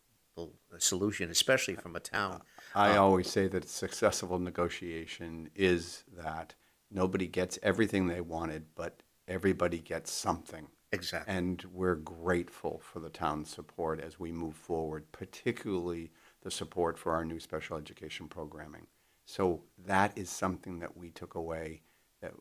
solution, 0.80 1.30
especially 1.30 1.76
from 1.76 1.96
a 1.96 2.00
town. 2.00 2.42
I 2.74 2.98
always 2.98 3.30
say 3.30 3.48
that 3.48 3.70
successful 3.70 4.38
negotiation 4.40 5.50
is 5.56 6.04
that 6.18 6.56
nobody 6.96 7.28
gets 7.28 7.60
everything 7.62 8.08
they 8.08 8.22
wanted, 8.22 8.64
but 8.76 9.04
everybody 9.28 9.80
gets 9.80 10.12
something. 10.12 10.68
Exactly. 10.92 11.34
And 11.36 11.64
we're 11.74 11.96
grateful 11.96 12.80
for 12.84 13.00
the 13.02 13.10
town's 13.10 13.50
support 13.50 14.00
as 14.00 14.20
we 14.20 14.32
move 14.32 14.56
forward, 14.56 15.12
particularly 15.12 16.12
the 16.42 16.52
support 16.52 16.98
for 16.98 17.14
our 17.14 17.26
new 17.26 17.40
special 17.40 17.78
education 17.78 18.28
programming. 18.28 18.88
So 19.26 19.64
that 19.86 20.18
is 20.18 20.30
something 20.30 20.80
that 20.80 20.96
we 20.96 21.10
took 21.12 21.36
away 21.36 21.82
that, 22.22 22.34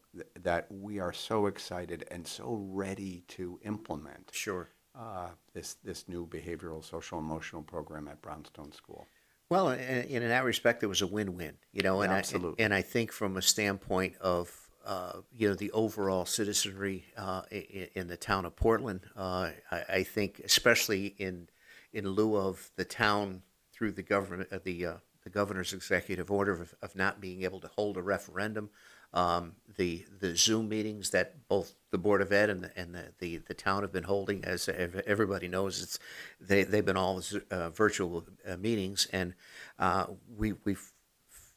that 0.43 0.67
we 0.71 1.01
are 1.01 1.13
so 1.13 1.47
excited 1.47 2.07
and 2.11 2.27
so 2.27 2.55
ready 2.71 3.25
to 3.29 3.59
implement 3.65 4.31
Sure. 4.33 4.69
uh, 4.95 5.31
this, 5.53 5.75
this 5.83 6.09
new 6.09 6.27
behavioral 6.27 6.85
social 6.85 7.19
emotional 7.19 7.63
program 7.63 8.07
at 8.09 8.23
Brownstone 8.23 8.73
School. 8.73 9.07
Well, 9.51 9.71
in, 9.71 9.79
in 9.79 10.29
that 10.29 10.45
respect, 10.45 10.83
it 10.83 10.87
was 10.87 11.03
a 11.03 11.07
win-win, 11.07 11.55
you 11.73 11.83
know, 11.83 12.01
and 12.01 12.13
Absolutely. 12.13 12.63
I, 12.63 12.65
and 12.65 12.75
I 12.75 12.83
think 12.83 13.13
from 13.13 13.37
a 13.37 13.43
standpoint 13.43 14.17
of 14.21 14.51
uh, 14.87 15.21
you 15.35 15.49
know 15.49 15.55
the 15.55 15.71
overall 15.73 16.27
citizenry 16.27 17.07
uh, 17.17 17.43
in, 17.51 17.89
in 17.95 18.09
the 18.09 18.17
town 18.17 18.45
of 18.45 18.55
Portland, 18.57 19.01
uh, 19.17 19.51
I, 19.71 19.85
I 19.89 20.03
think 20.03 20.41
especially 20.45 21.15
in 21.19 21.49
in 21.93 22.09
lieu 22.09 22.37
of 22.37 22.71
the 22.77 22.85
town 22.85 23.43
through 23.73 23.93
the 23.93 24.03
government, 24.03 24.49
uh, 24.53 24.59
the 24.63 24.87
uh, 24.87 24.95
the 25.23 25.31
governor's 25.31 25.73
executive 25.73 26.31
order 26.31 26.53
of, 26.53 26.75
of 26.83 26.95
not 26.95 27.21
being 27.21 27.43
able 27.45 27.61
to 27.61 27.69
hold 27.69 27.97
a 27.97 28.03
referendum, 28.03 28.71
um, 29.15 29.53
the 29.77 30.05
the 30.21 30.37
Zoom 30.37 30.69
meetings 30.69 31.11
that 31.11 31.49
both 31.49 31.75
the 31.91 31.99
Board 31.99 32.21
of 32.21 32.33
Ed 32.33 32.51
and 32.51 32.65
the, 32.65 32.79
and 32.79 32.95
the, 32.95 33.13
the, 33.19 33.37
the 33.39 33.55
town 33.55 33.83
have 33.83 33.93
been 33.93 34.05
holding, 34.05 34.45
as 34.45 34.69
everybody 34.69 35.49
knows, 35.49 35.83
it's 35.83 35.99
they 36.41 36.65
they've 36.65 36.85
been 36.85 36.99
all 36.99 37.23
uh, 37.51 37.71
virtual 37.71 38.25
uh, 38.47 38.57
meetings, 38.59 39.09
and 39.13 39.35
uh, 39.79 40.07
we 40.37 40.53
we've 40.65 40.93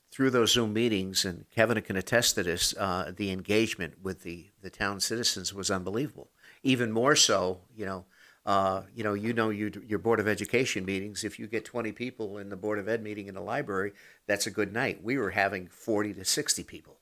through 0.10 0.30
those 0.32 0.54
Zoom 0.54 0.74
meetings, 0.74 1.26
and 1.26 1.46
Kevin 1.52 1.80
can 1.82 1.96
attest 1.96 2.36
to 2.36 2.44
this, 2.44 2.74
uh, 2.78 3.12
the 3.16 3.30
engagement 3.30 3.94
with 4.02 4.24
the, 4.24 4.48
the 4.62 4.70
town 4.70 5.00
citizens 5.00 5.54
was 5.54 5.70
unbelievable. 5.70 6.30
Even 6.64 6.92
more 6.92 7.16
so, 7.16 7.60
you 7.76 7.86
know, 7.86 8.06
uh, 8.46 8.82
you 8.96 9.04
know, 9.04 9.14
you 9.14 9.34
know, 9.34 9.50
you, 9.50 9.70
your 9.86 10.00
board 10.00 10.20
of 10.20 10.28
education 10.28 10.86
meetings. 10.86 11.24
If 11.24 11.38
you 11.38 11.46
get 11.48 11.66
twenty 11.66 11.92
people 11.92 12.38
in 12.38 12.50
the 12.50 12.56
board 12.56 12.80
of 12.80 12.88
ed 12.88 13.04
meeting 13.04 13.28
in 13.28 13.36
the 13.36 13.42
library, 13.42 13.92
that's 14.26 14.48
a 14.48 14.52
good 14.52 14.74
night. 14.74 15.04
We 15.04 15.18
were 15.18 15.32
having 15.32 15.68
forty 15.68 16.14
to 16.14 16.26
sixty 16.26 16.64
people, 16.64 16.98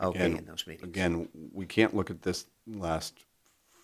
okay, 0.00 0.24
in 0.26 0.44
those 0.44 0.66
meetings. 0.66 0.88
Again, 0.88 1.28
we 1.52 1.66
can't 1.66 1.94
look 1.94 2.10
at 2.10 2.22
this 2.22 2.46
last 2.66 3.24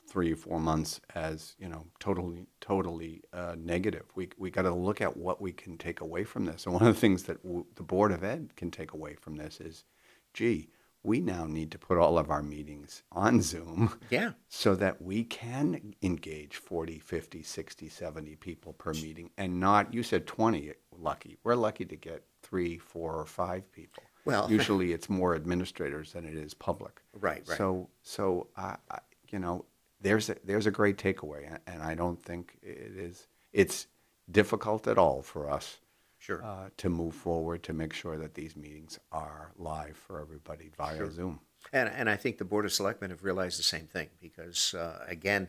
three 0.09 0.33
or 0.33 0.37
four 0.37 0.61
months 0.61 1.01
as 1.15 1.55
you 1.59 1.69
know 1.69 1.87
totally 1.99 2.47
totally 2.61 3.23
uh, 3.33 3.55
negative. 3.59 4.05
We 4.15 4.29
we 4.39 4.51
got 4.51 4.63
to 4.63 4.75
look 4.75 5.01
at 5.01 5.17
what 5.17 5.41
we 5.41 5.53
can 5.53 5.77
take 5.79 6.01
away 6.01 6.25
from 6.25 6.45
this. 6.45 6.65
And 6.67 6.75
one 6.75 6.87
of 6.87 6.95
the 6.95 7.01
things 7.01 7.25
that 7.25 7.43
w- 7.43 7.67
the 7.75 7.83
board 7.83 8.13
of 8.13 8.23
ed 8.25 8.51
can 8.57 8.71
take 8.71 8.93
away 8.93 9.15
from 9.15 9.37
this 9.37 9.61
is, 9.61 9.85
gee, 10.33 10.69
we 11.03 11.21
now 11.21 11.45
need 11.47 11.71
to 11.73 11.79
put 11.79 11.99
all 11.99 12.19
of 12.19 12.31
our 12.31 12.43
meetings 12.43 13.03
on 13.13 13.43
Zoom 13.43 13.99
Yeah. 14.11 14.33
so 14.49 14.75
that 14.77 15.03
we 15.03 15.23
can 15.25 15.95
engage 16.03 16.57
40, 16.57 16.99
50, 16.99 17.43
60, 17.43 17.89
70 17.89 18.37
people 18.37 18.73
per 18.73 18.93
meeting 18.95 19.31
and 19.37 19.61
not, 19.61 19.93
you 19.93 20.03
said 20.03 20.27
20 20.27 20.73
lucky. 20.99 21.37
We're 21.45 21.57
lucky 21.57 21.85
to 21.85 21.97
get 21.97 22.25
three, 22.43 22.79
four, 22.79 23.17
or 23.17 23.27
five 23.27 23.71
people. 23.73 24.03
Well- 24.25 24.51
usually 24.59 24.93
it's 24.93 25.09
more 25.09 25.35
administrators 25.35 26.13
than 26.13 26.25
it 26.25 26.35
is 26.35 26.55
public. 26.55 27.01
Right, 27.13 27.43
right. 27.47 27.59
So, 27.59 27.89
so, 28.03 28.49
uh, 28.57 28.77
I- 28.91 28.99
you 29.31 29.39
know, 29.39 29.65
there's 30.01 30.29
a, 30.31 30.37
there's 30.45 30.67
a 30.67 30.71
great 30.71 30.97
takeaway, 30.99 31.47
and- 31.51 31.61
and 31.67 31.83
I 31.83 31.95
don't 31.95 32.23
think 32.23 32.57
it 32.63 32.93
is, 32.97 33.27
it's 33.53 33.87
difficult 34.31 34.87
at 34.87 34.99
all 34.99 35.23
for 35.23 35.51
us 35.51 35.79
Sure. 36.19 36.43
uh, 36.43 36.71
to 36.79 36.89
move 36.89 37.15
forward 37.15 37.63
to 37.65 37.73
make 37.73 37.93
sure 37.93 38.17
that 38.19 38.35
these 38.35 38.57
meetings 38.57 38.99
are 39.13 39.53
live 39.57 39.97
for 39.97 40.21
everybody 40.21 40.71
via 40.77 41.11
Zoom. 41.11 41.41
And, 41.73 41.89
and 41.89 42.09
I 42.11 42.17
think 42.17 42.39
the 42.39 42.45
Board 42.45 42.65
of 42.67 42.73
Selectmen 42.73 43.11
have 43.11 43.25
realized 43.25 43.59
the 43.59 43.63
same 43.63 43.87
thing 43.87 44.09
because, 44.21 44.75
uh, 44.75 45.05
again, 45.09 45.49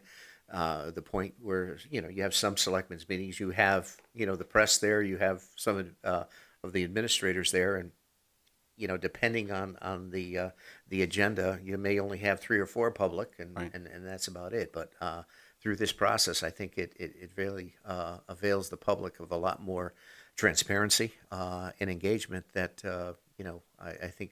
uh, 0.52 0.92
the 0.92 1.02
point 1.02 1.34
where, 1.42 1.78
you 1.90 2.02
know, 2.02 2.08
you 2.08 2.22
have 2.24 2.34
some 2.36 2.56
selectmen's 2.58 3.08
meetings, 3.10 3.40
you 3.40 3.50
have, 3.52 3.96
you 4.14 4.26
know, 4.26 4.36
the 4.36 4.46
press 4.46 4.78
there, 4.78 5.02
you 5.02 5.18
have 5.18 5.44
some 5.56 5.96
uh, 6.04 6.24
of 6.64 6.72
the 6.74 6.84
administrators 6.84 7.52
there, 7.52 7.76
and, 7.78 7.92
you 8.78 8.88
know, 8.88 8.98
depending 8.98 9.52
on, 9.52 9.78
on 9.82 10.10
the, 10.12 10.38
uh, 10.38 10.50
the 10.90 11.02
agenda, 11.02 11.60
you 11.64 11.78
may 11.78 12.00
only 12.00 12.18
have 12.20 12.40
three 12.40 12.60
or 12.60 12.66
four 12.66 12.92
public, 12.92 13.34
and, 13.40 13.56
Right. 13.56 13.72
and, 13.74 13.88
and 13.88 14.06
that's 14.06 14.28
about 14.28 14.54
it. 14.54 14.72
But 14.74 14.92
uh, 15.02 15.24
through 15.62 15.78
this 15.78 15.92
process, 15.94 16.44
I 16.44 16.50
think 16.50 16.78
it, 16.78 16.94
it, 17.00 17.14
it 17.20 17.32
really 17.38 17.76
uh, 17.86 18.18
avails 18.28 18.70
the 18.70 18.78
public 18.78 19.20
of 19.20 19.32
a 19.32 19.38
lot 19.38 19.62
more 19.62 19.94
transparency 20.36 21.14
uh, 21.32 21.72
and 21.80 21.90
engagement 21.90 22.46
that, 22.54 22.84
uh, 22.84 23.14
you 23.38 23.46
know, 23.46 23.62
I, 23.80 23.92
I 23.92 24.08
think 24.08 24.32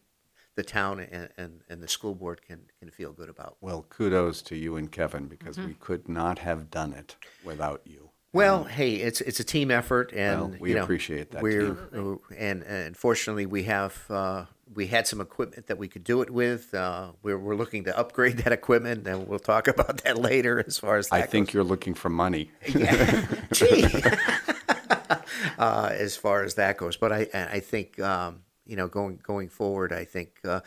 the 0.55 0.63
town 0.63 0.99
and, 0.99 1.29
and, 1.37 1.61
and 1.69 1.81
the 1.81 1.87
school 1.87 2.13
board 2.13 2.41
can, 2.41 2.59
can 2.79 2.89
feel 2.91 3.11
good 3.13 3.29
about. 3.29 3.57
Well, 3.61 3.85
kudos 3.89 4.41
to 4.43 4.55
you 4.55 4.75
and 4.75 4.91
Kevin 4.91 5.27
because 5.27 5.57
Mm-hmm. 5.57 5.67
we 5.69 5.73
could 5.75 6.07
not 6.09 6.39
have 6.39 6.69
done 6.69 6.93
it 6.93 7.15
without 7.43 7.81
you. 7.85 8.09
Well, 8.33 8.63
hey, 8.63 8.95
it's 8.95 9.21
it's 9.21 9.39
a 9.39 9.43
team 9.43 9.69
effort, 9.69 10.11
and 10.11 10.39
Well, 10.41 10.55
we 10.59 10.69
you 10.69 10.75
know, 10.75 10.83
appreciate 10.83 11.31
that 11.31 11.43
We're 11.43 11.75
team. 11.75 12.19
uh, 12.31 12.33
and 12.35 12.63
and 12.63 12.97
fortunately, 12.97 13.45
we 13.45 13.63
have 13.63 14.03
uh, 14.09 14.45
we 14.73 14.87
had 14.87 15.05
some 15.05 15.21
equipment 15.21 15.67
that 15.67 15.77
we 15.77 15.87
could 15.87 16.03
do 16.03 16.21
it 16.23 16.31
with. 16.31 16.73
Uh, 16.73 17.11
we're 17.21 17.37
we're 17.37 17.55
looking 17.55 17.83
to 17.83 17.95
upgrade 17.97 18.37
that 18.39 18.51
equipment, 18.51 19.07
and 19.07 19.27
we'll 19.27 19.37
talk 19.37 19.67
about 19.75 20.03
that 20.03 20.17
later. 20.17 20.63
As 20.65 20.79
far 20.79 20.97
as 20.97 21.09
that 21.09 21.15
I 21.15 21.21
goes. 21.21 21.29
think 21.29 21.53
you're 21.53 21.63
looking 21.63 21.93
for 21.93 22.09
money. 22.09 22.49
Gee. 23.51 23.85
uh, 25.59 25.89
as 25.91 26.15
far 26.17 26.43
as 26.43 26.55
that 26.55 26.77
goes. 26.77 26.97
But 26.97 27.11
I, 27.11 27.27
I 27.33 27.59
think 27.59 27.99
um, 27.99 28.41
you 28.65 28.75
know 28.75 28.87
going 28.87 29.19
going 29.21 29.49
forward, 29.49 29.93
I 29.93 30.05
think 30.05 30.39
uh, 30.43 30.61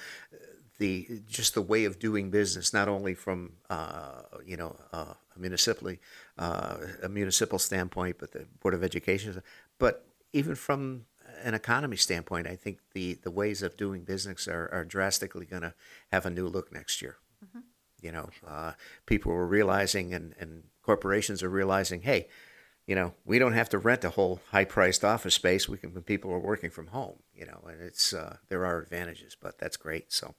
the 0.79 1.09
just 1.27 1.55
the 1.55 1.63
way 1.63 1.85
of 1.85 1.99
doing 1.99 2.31
business, 2.31 2.73
not 2.73 2.87
only 2.89 3.15
from 3.15 3.55
uh, 3.71 4.23
you 4.45 4.57
know 4.57 4.77
uh, 4.93 5.15
municipally 5.39 6.01
uh, 6.39 6.77
a 7.03 7.09
municipal 7.09 7.59
standpoint, 7.59 8.17
but 8.19 8.33
the 8.33 8.47
Board 8.61 8.75
of 8.75 8.83
Education, 8.83 9.43
but 9.79 10.07
even 10.33 10.55
from 10.55 11.07
an 11.43 11.55
economy 11.55 11.97
standpoint, 11.97 12.47
I 12.47 12.57
think 12.57 12.79
the 12.93 13.15
the 13.15 13.31
ways 13.31 13.63
of 13.63 13.77
doing 13.77 14.05
business 14.05 14.49
are, 14.49 14.69
are 14.73 14.85
drastically 14.85 15.47
going 15.47 15.63
to 15.63 15.75
have 16.13 16.27
a 16.27 16.31
new 16.31 16.47
look 16.47 16.73
next 16.73 17.03
year. 17.03 17.17
You 18.03 18.13
know, 18.13 18.29
uh, 18.47 18.73
people 19.07 19.33
are 19.33 19.47
realizing, 19.47 20.15
and, 20.15 20.35
and 20.39 20.65
corporations 20.83 21.43
are 21.43 21.49
realizing, 21.49 22.03
hey, 22.03 22.29
you 22.87 22.95
know, 22.95 23.15
we 23.25 23.39
don't 23.39 23.55
have 23.55 23.69
to 23.71 23.79
rent 23.79 24.05
a 24.05 24.11
whole 24.11 24.41
high-priced 24.51 25.05
office 25.05 25.35
space. 25.35 25.69
We 25.69 25.79
can 25.79 25.93
when 25.95 26.03
people 26.03 26.31
are 26.31 26.39
working 26.39 26.71
from 26.71 26.89
home. 26.89 27.23
You 27.35 27.47
know, 27.47 27.61
and 27.69 27.81
it's 27.81 28.13
uh, 28.13 28.37
there 28.49 28.65
are 28.65 28.81
advantages, 28.81 29.37
but 29.41 29.59
that's 29.59 29.77
great. 29.77 30.13
So, 30.13 30.35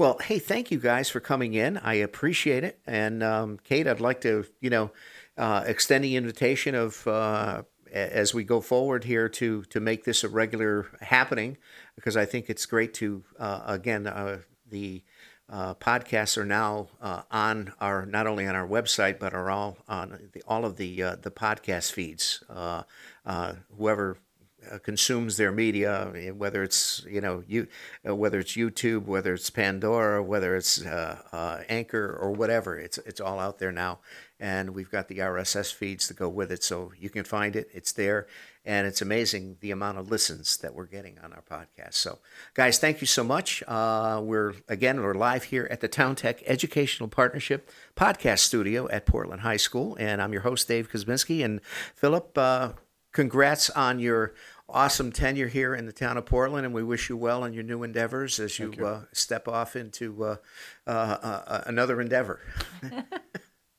well, 0.00 0.16
hey, 0.22 0.38
thank 0.38 0.70
you 0.70 0.78
guys 0.78 1.10
for 1.10 1.20
coming 1.20 1.52
in. 1.52 1.76
I 1.76 1.92
appreciate 1.92 2.64
it. 2.64 2.80
And 2.86 3.22
um, 3.22 3.58
Kate, 3.62 3.86
I'd 3.86 4.00
like 4.00 4.22
to, 4.22 4.46
you 4.58 4.70
know, 4.70 4.92
uh, 5.36 5.62
extend 5.66 6.04
the 6.04 6.16
invitation 6.16 6.74
of 6.74 7.06
uh, 7.06 7.64
as 7.92 8.32
we 8.32 8.42
go 8.44 8.62
forward 8.62 9.04
here 9.04 9.28
to 9.28 9.62
to 9.64 9.78
make 9.78 10.04
this 10.04 10.24
a 10.24 10.30
regular 10.30 10.86
happening, 11.02 11.58
because 11.96 12.16
I 12.16 12.24
think 12.24 12.48
it's 12.48 12.64
great 12.64 12.94
to 12.94 13.24
uh, 13.38 13.60
again 13.66 14.06
uh, 14.06 14.38
the 14.70 15.04
uh, 15.50 15.74
podcasts 15.74 16.38
are 16.38 16.46
now 16.46 16.88
uh, 17.02 17.20
on 17.30 17.74
our 17.78 18.06
not 18.06 18.26
only 18.26 18.46
on 18.46 18.56
our 18.56 18.66
website 18.66 19.18
but 19.18 19.34
are 19.34 19.50
all 19.50 19.76
on 19.86 20.30
the, 20.32 20.42
all 20.48 20.64
of 20.64 20.76
the 20.76 20.96
the 21.20 21.30
podcast 21.30 21.92
feeds. 21.92 22.42
Whoever 23.76 24.16
uh, 24.70 24.78
consumes 24.78 25.36
their 25.36 25.52
media, 25.52 26.12
whether 26.36 26.62
it's 26.62 27.04
you 27.08 27.20
know 27.20 27.42
you, 27.46 27.66
uh, 28.06 28.14
whether 28.14 28.38
it's 28.38 28.52
YouTube, 28.52 29.06
whether 29.06 29.34
it's 29.34 29.50
Pandora, 29.50 30.22
whether 30.22 30.56
it's 30.56 30.84
uh, 30.84 31.20
uh, 31.32 31.62
Anchor 31.68 32.16
or 32.20 32.32
whatever, 32.32 32.78
it's 32.78 32.98
it's 32.98 33.20
all 33.20 33.38
out 33.38 33.58
there 33.58 33.72
now, 33.72 34.00
and 34.38 34.70
we've 34.70 34.90
got 34.90 35.08
the 35.08 35.18
RSS 35.18 35.72
feeds 35.72 36.06
to 36.08 36.14
go 36.14 36.28
with 36.28 36.52
it, 36.52 36.62
so 36.62 36.92
you 36.98 37.10
can 37.10 37.24
find 37.24 37.56
it. 37.56 37.70
It's 37.72 37.92
there, 37.92 38.26
and 38.64 38.86
it's 38.86 39.00
amazing 39.00 39.56
the 39.60 39.70
amount 39.70 39.98
of 39.98 40.10
listens 40.10 40.56
that 40.58 40.74
we're 40.74 40.86
getting 40.86 41.18
on 41.20 41.32
our 41.32 41.42
podcast. 41.42 41.94
So, 41.94 42.18
guys, 42.54 42.78
thank 42.78 43.00
you 43.00 43.06
so 43.06 43.24
much. 43.24 43.62
We're 43.66 44.54
again 44.68 45.00
we're 45.00 45.14
live 45.14 45.44
here 45.44 45.68
at 45.70 45.80
the 45.80 45.88
Town 45.88 46.16
Tech 46.16 46.42
Educational 46.46 47.08
Partnership 47.08 47.70
podcast 47.96 48.40
studio 48.40 48.88
at 48.90 49.06
Portland 49.06 49.40
High 49.40 49.56
School, 49.56 49.96
and 49.98 50.20
I'm 50.20 50.32
your 50.32 50.42
host 50.42 50.68
Dave 50.68 50.90
Kosminski 50.90 51.44
and 51.44 51.62
Philip. 51.94 52.36
Congrats 53.12 53.70
on 53.70 53.98
your 53.98 54.34
awesome 54.68 55.10
tenure 55.10 55.48
here 55.48 55.74
in 55.74 55.86
the 55.86 55.92
town 55.92 56.16
of 56.16 56.26
Portland, 56.26 56.64
and 56.64 56.74
we 56.74 56.82
wish 56.82 57.08
you 57.08 57.16
well 57.16 57.44
in 57.44 57.52
your 57.52 57.64
new 57.64 57.82
endeavors 57.82 58.38
as 58.38 58.58
you, 58.58 58.72
you. 58.76 58.86
Uh, 58.86 59.02
step 59.12 59.48
off 59.48 59.74
into 59.76 60.24
uh, 60.24 60.36
uh, 60.86 60.90
uh, 60.90 61.62
another 61.66 62.00
endeavor. 62.00 62.40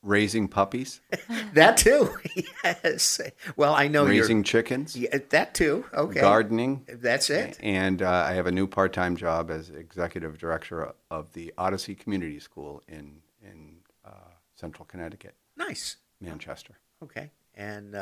Raising 0.04 0.48
puppies, 0.48 1.00
that 1.54 1.78
too, 1.78 2.18
yes. 2.64 3.22
Well, 3.56 3.76
I 3.76 3.88
know 3.88 4.04
raising 4.08 4.42
chickens, 4.42 4.98
you're 4.98 5.12
yeah, 5.14 5.20
that 5.30 5.54
too. 5.54 5.86
Okay, 5.94 6.20
gardening, 6.20 6.88
That's 6.88 7.30
it. 7.30 7.60
and 7.62 8.02
uh, 8.02 8.26
I 8.28 8.34
have 8.34 8.48
a 8.48 8.52
new 8.52 8.66
part-time 8.66 9.16
job 9.16 9.52
as 9.52 9.70
executive 9.70 10.40
director 10.40 10.92
of 11.12 11.32
the 11.34 11.54
Odyssey 11.56 11.94
Community 11.94 12.40
School 12.40 12.82
in 12.88 13.22
in 13.44 13.76
uh, 14.04 14.10
Central 14.56 14.86
Connecticut, 14.86 15.36
Nice. 15.56 15.98
Manchester. 16.20 16.80
Okay, 17.04 17.30
and 17.54 17.96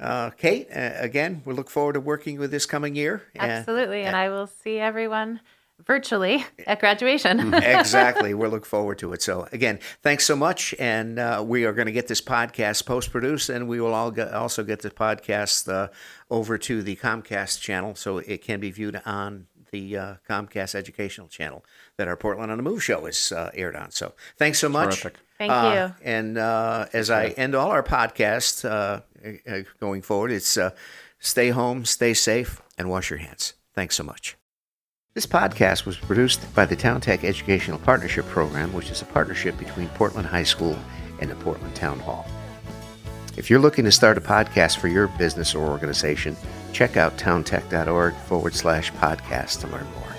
uh, 0.00 0.04
uh, 0.04 0.30
Kate, 0.30 0.68
uh, 0.74 0.92
again, 0.96 1.42
we 1.44 1.54
look 1.54 1.70
forward 1.70 1.92
to 1.94 2.00
working 2.00 2.38
with 2.38 2.50
this 2.50 2.66
coming 2.66 2.94
year. 2.96 3.22
and- 3.34 3.50
Absolutely. 3.50 4.02
And 4.02 4.16
I 4.16 4.28
will 4.28 4.46
see 4.46 4.78
everyone 4.78 5.40
virtually 5.86 6.44
at 6.66 6.78
graduation. 6.80 7.54
exactly. 7.80 8.34
We'll 8.40 8.50
look 8.50 8.66
forward 8.66 8.98
to 8.98 9.12
it. 9.12 9.22
So 9.22 9.48
again, 9.52 9.78
thanks 10.02 10.24
so 10.26 10.36
much, 10.36 10.74
and 10.78 11.18
uh, 11.18 11.42
we 11.46 11.64
are 11.64 11.72
going 11.72 11.86
to 11.86 11.92
get 11.92 12.06
this 12.08 12.20
podcast 12.20 12.86
post 12.86 13.10
produced, 13.10 13.48
and 13.48 13.68
we 13.68 13.80
will 13.80 13.94
all 13.94 14.10
get, 14.10 14.32
also 14.32 14.62
get 14.62 14.80
the 14.82 14.90
podcast 14.90 15.72
uh, 15.72 15.88
over 16.30 16.58
to 16.58 16.82
the 16.82 16.96
Comcast 16.96 17.60
channel, 17.60 17.94
so 17.94 18.18
it 18.18 18.42
can 18.42 18.60
be 18.60 18.70
viewed 18.70 19.00
on 19.06 19.46
the 19.72 19.96
uh, 19.96 20.14
Comcast 20.28 20.74
educational 20.74 21.28
channel 21.28 21.64
that 21.96 22.08
our 22.08 22.16
Portland 22.16 22.50
on 22.50 22.56
the 22.58 22.62
Move 22.62 22.82
show 22.82 23.06
is 23.06 23.30
uh, 23.32 23.50
aired 23.54 23.76
on. 23.76 23.90
So 23.92 24.14
thanks 24.36 24.58
so 24.58 24.68
much. 24.68 25.00
Terrific. 25.02 25.14
Thank 25.38 25.52
Uh, 25.52 25.72
you. 26.02 26.04
And 26.04 26.36
uh, 26.36 26.86
as 26.92 27.08
I 27.08 27.28
end 27.28 27.54
all 27.54 27.70
our 27.70 27.82
podcasts 27.82 28.64
uh, 28.68 28.68
uh, 28.68 29.00
going 29.80 30.02
forward, 30.02 30.30
it's 30.32 30.56
uh, 30.56 30.70
stay 31.18 31.50
home, 31.50 31.84
stay 31.84 32.14
safe, 32.14 32.62
and 32.78 32.90
wash 32.90 33.10
your 33.10 33.18
hands. 33.18 33.54
Thanks 33.74 33.96
so 33.96 34.04
much. 34.04 34.36
This 35.14 35.26
podcast 35.26 35.86
was 35.86 35.96
produced 35.96 36.54
by 36.54 36.66
the 36.66 36.76
Town 36.76 37.00
Tech 37.00 37.24
Educational 37.24 37.78
Partnership 37.78 38.26
Program, 38.26 38.72
which 38.72 38.90
is 38.90 39.02
a 39.02 39.06
partnership 39.06 39.58
between 39.58 39.88
Portland 39.88 40.28
High 40.28 40.44
School 40.44 40.78
and 41.20 41.28
the 41.28 41.34
Portland 41.36 41.74
Town 41.74 41.98
Hall. 41.98 42.26
If 43.36 43.50
you're 43.50 43.58
looking 43.58 43.84
to 43.86 43.92
start 43.92 44.18
a 44.18 44.20
podcast 44.20 44.78
for 44.78 44.88
your 44.88 45.08
business 45.08 45.54
or 45.54 45.66
organization, 45.66 46.36
check 46.72 46.96
out 46.96 47.16
towntech.org 47.16 48.14
forward 48.14 48.54
slash 48.54 48.92
podcast 48.92 49.60
to 49.60 49.66
learn 49.66 49.86
more. 49.94 50.14